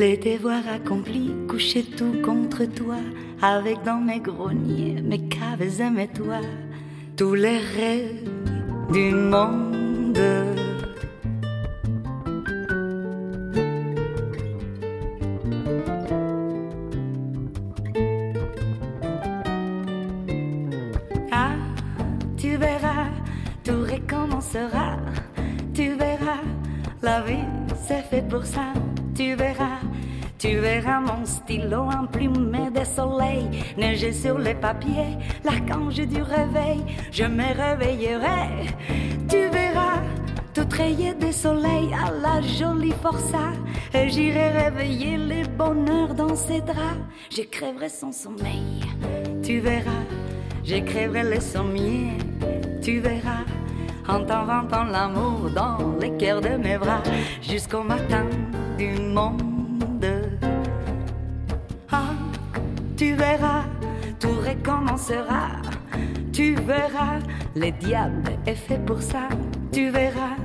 les 0.00 0.16
devoirs 0.16 0.66
accomplis, 0.66 1.30
coucher 1.46 1.82
tout 1.82 2.22
contre 2.24 2.64
toi, 2.64 2.96
avec 3.42 3.82
dans 3.84 4.00
mes 4.00 4.18
greniers, 4.18 5.02
mes 5.02 5.28
caves 5.28 5.60
et 5.60 5.90
mes 5.90 6.08
toits, 6.08 6.40
tous 7.18 7.34
les 7.34 7.58
rêves 7.58 8.26
du 8.90 9.10
monde. 9.10 10.18
Ah, 21.30 21.52
tu 22.38 22.56
verras, 22.56 23.10
tout 23.62 23.82
recommencera. 23.82 24.96
Tu 25.74 25.90
verras, 25.90 26.40
la 27.02 27.20
vie 27.20 27.44
c'est 27.86 28.02
fait 28.08 28.26
pour 28.26 28.46
ça. 28.46 28.79
Soleil, 33.00 34.12
sur 34.12 34.38
les 34.38 34.54
papiers, 34.54 35.16
l'archange 35.44 35.94
du 35.94 36.22
réveil. 36.22 36.80
Je 37.10 37.24
me 37.24 37.48
réveillerai, 37.64 38.66
tu 39.28 39.48
verras. 39.48 40.00
Tout 40.52 40.66
rayé 40.76 41.14
de 41.14 41.30
soleil 41.30 41.94
à 41.94 42.10
la 42.10 42.42
jolie 42.42 42.92
forçat 43.00 43.52
Et 43.94 44.08
j'irai 44.10 44.48
réveiller 44.48 45.16
les 45.16 45.44
bonheurs 45.44 46.12
dans 46.12 46.34
ses 46.34 46.60
draps 46.60 47.04
Je 47.30 47.42
crèverai 47.42 47.88
son 47.88 48.10
sommeil, 48.10 48.80
tu 49.44 49.60
verras 49.60 50.04
J'écrirai 50.64 51.22
les 51.22 51.40
sommiers, 51.40 52.18
tu 52.82 52.98
verras, 52.98 53.44
en 54.08 54.24
t'inventant 54.24 54.84
l'amour 54.84 55.50
dans 55.54 55.78
les 56.00 56.10
cœurs 56.16 56.40
de 56.40 56.56
mes 56.56 56.78
bras, 56.78 57.02
jusqu'au 57.40 57.82
matin 57.82 58.26
du 58.76 58.90
monde. 59.00 59.49
Tu 63.00 63.14
verras, 63.14 63.64
tout 64.18 64.36
recommencera. 64.46 65.48
Tu 66.34 66.54
verras, 66.54 67.20
le 67.56 67.70
diable 67.70 68.32
est 68.46 68.54
fait 68.54 68.84
pour 68.84 69.00
ça. 69.00 69.26
Tu 69.72 69.88
verras, 69.88 70.36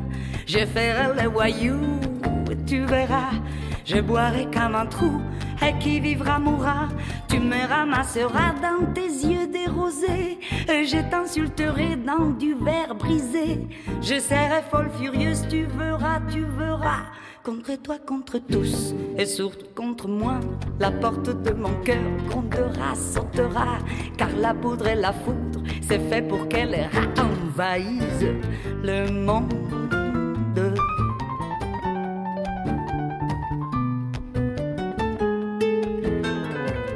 je 0.48 0.60
ferai 0.60 1.22
le 1.22 1.28
voyou. 1.28 2.00
Tu 2.66 2.86
verras, 2.86 3.34
je 3.84 4.00
boirai 4.00 4.48
comme 4.54 4.74
un 4.74 4.86
trou. 4.86 5.22
Et 5.62 5.78
qui 5.80 6.00
vivra 6.00 6.40
mourra. 6.40 6.88
Tu 7.28 7.40
me 7.40 7.68
ramasseras 7.68 8.54
dans 8.62 8.86
tes 8.94 9.02
yeux 9.02 9.48
des 9.48 9.66
rosés. 9.66 10.40
Et 10.72 10.86
je 10.86 11.02
t'insulterai 11.10 11.98
dans 11.98 12.30
du 12.30 12.54
verre 12.54 12.96
brisé. 12.96 13.68
Je 14.02 14.18
serai 14.18 14.62
folle 14.72 14.92
furieuse, 14.98 15.46
tu 15.50 15.66
verras, 15.78 16.22
tu 16.32 16.46
verras. 16.58 17.04
Contre 17.46 17.76
toi, 17.76 17.98
contre 18.00 18.40
tous, 18.40 18.96
et 19.20 19.26
surtout 19.28 19.68
contre 19.76 20.08
moi. 20.08 20.40
La 20.80 20.90
porte 20.90 21.30
de 21.44 21.54
mon 21.54 21.74
cœur 21.84 22.02
grondera, 22.28 22.96
sautera. 22.96 23.78
Car 24.18 24.30
la 24.36 24.56
poudre 24.56 24.88
et 24.88 24.96
la 24.96 25.14
foudre, 25.14 25.62
c'est 25.88 26.00
fait 26.10 26.24
pour 26.24 26.50
que 26.50 26.56
les 26.56 26.82
rats 26.82 27.22
envahissent 27.22 28.26
le 28.82 29.12
monde. 29.12 29.54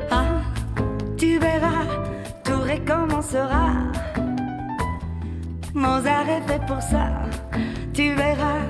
Ah, 0.10 0.42
tu 1.16 1.38
verras, 1.38 1.86
tout 2.44 2.60
recommencera. 2.60 3.70
Mozart 5.76 6.28
est 6.28 6.42
fait 6.48 6.66
pour 6.66 6.82
ça. 6.82 7.22
Tu 7.94 8.16
verras, 8.16 8.66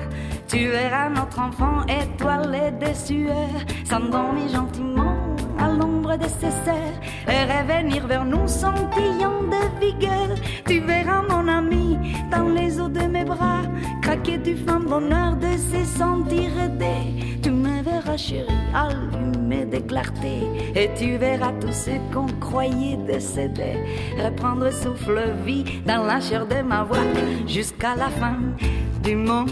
tu 0.49 0.67
verras 0.67 1.09
enfant 1.39 1.85
étoilé 1.87 2.71
des 2.79 2.93
sueurs, 2.93 3.61
s'endormir 3.85 4.49
gentiment 4.49 5.15
à 5.57 5.69
l'ombre 5.69 6.17
de 6.17 6.27
ses 6.27 6.51
sœurs 6.65 6.97
et 7.27 7.43
revenir 7.53 8.05
vers 8.07 8.25
nous 8.25 8.47
sentillant 8.47 9.41
de 9.43 9.79
vigueur. 9.79 10.29
Tu 10.65 10.79
verras 10.81 11.21
mon 11.29 11.47
ami 11.47 11.97
dans 12.31 12.49
les 12.49 12.79
eaux 12.79 12.89
de 12.89 13.01
mes 13.01 13.23
bras, 13.23 13.61
craquer 14.01 14.37
du 14.37 14.55
fin 14.57 14.79
bonheur 14.79 15.35
de 15.35 15.51
se 15.57 15.83
sentir. 15.85 16.49
Tu 17.41 17.51
me 17.51 17.81
verras 17.81 18.17
chérie, 18.17 18.47
allumé 18.73 19.65
de 19.65 19.79
clarté, 19.79 20.41
et 20.75 20.89
tu 20.97 21.17
verras 21.17 21.53
tout 21.53 21.71
ce 21.71 21.91
qu'on 22.13 22.27
croyait 22.39 22.97
décédé, 22.97 23.77
reprendre 24.23 24.71
souffle 24.71 25.19
vie 25.45 25.63
dans 25.85 26.03
la 26.03 26.19
chair 26.19 26.45
de 26.45 26.61
ma 26.61 26.83
voix 26.83 26.97
jusqu'à 27.47 27.95
la 27.95 28.09
fin 28.09 28.35
du 29.03 29.15
monde. 29.15 29.49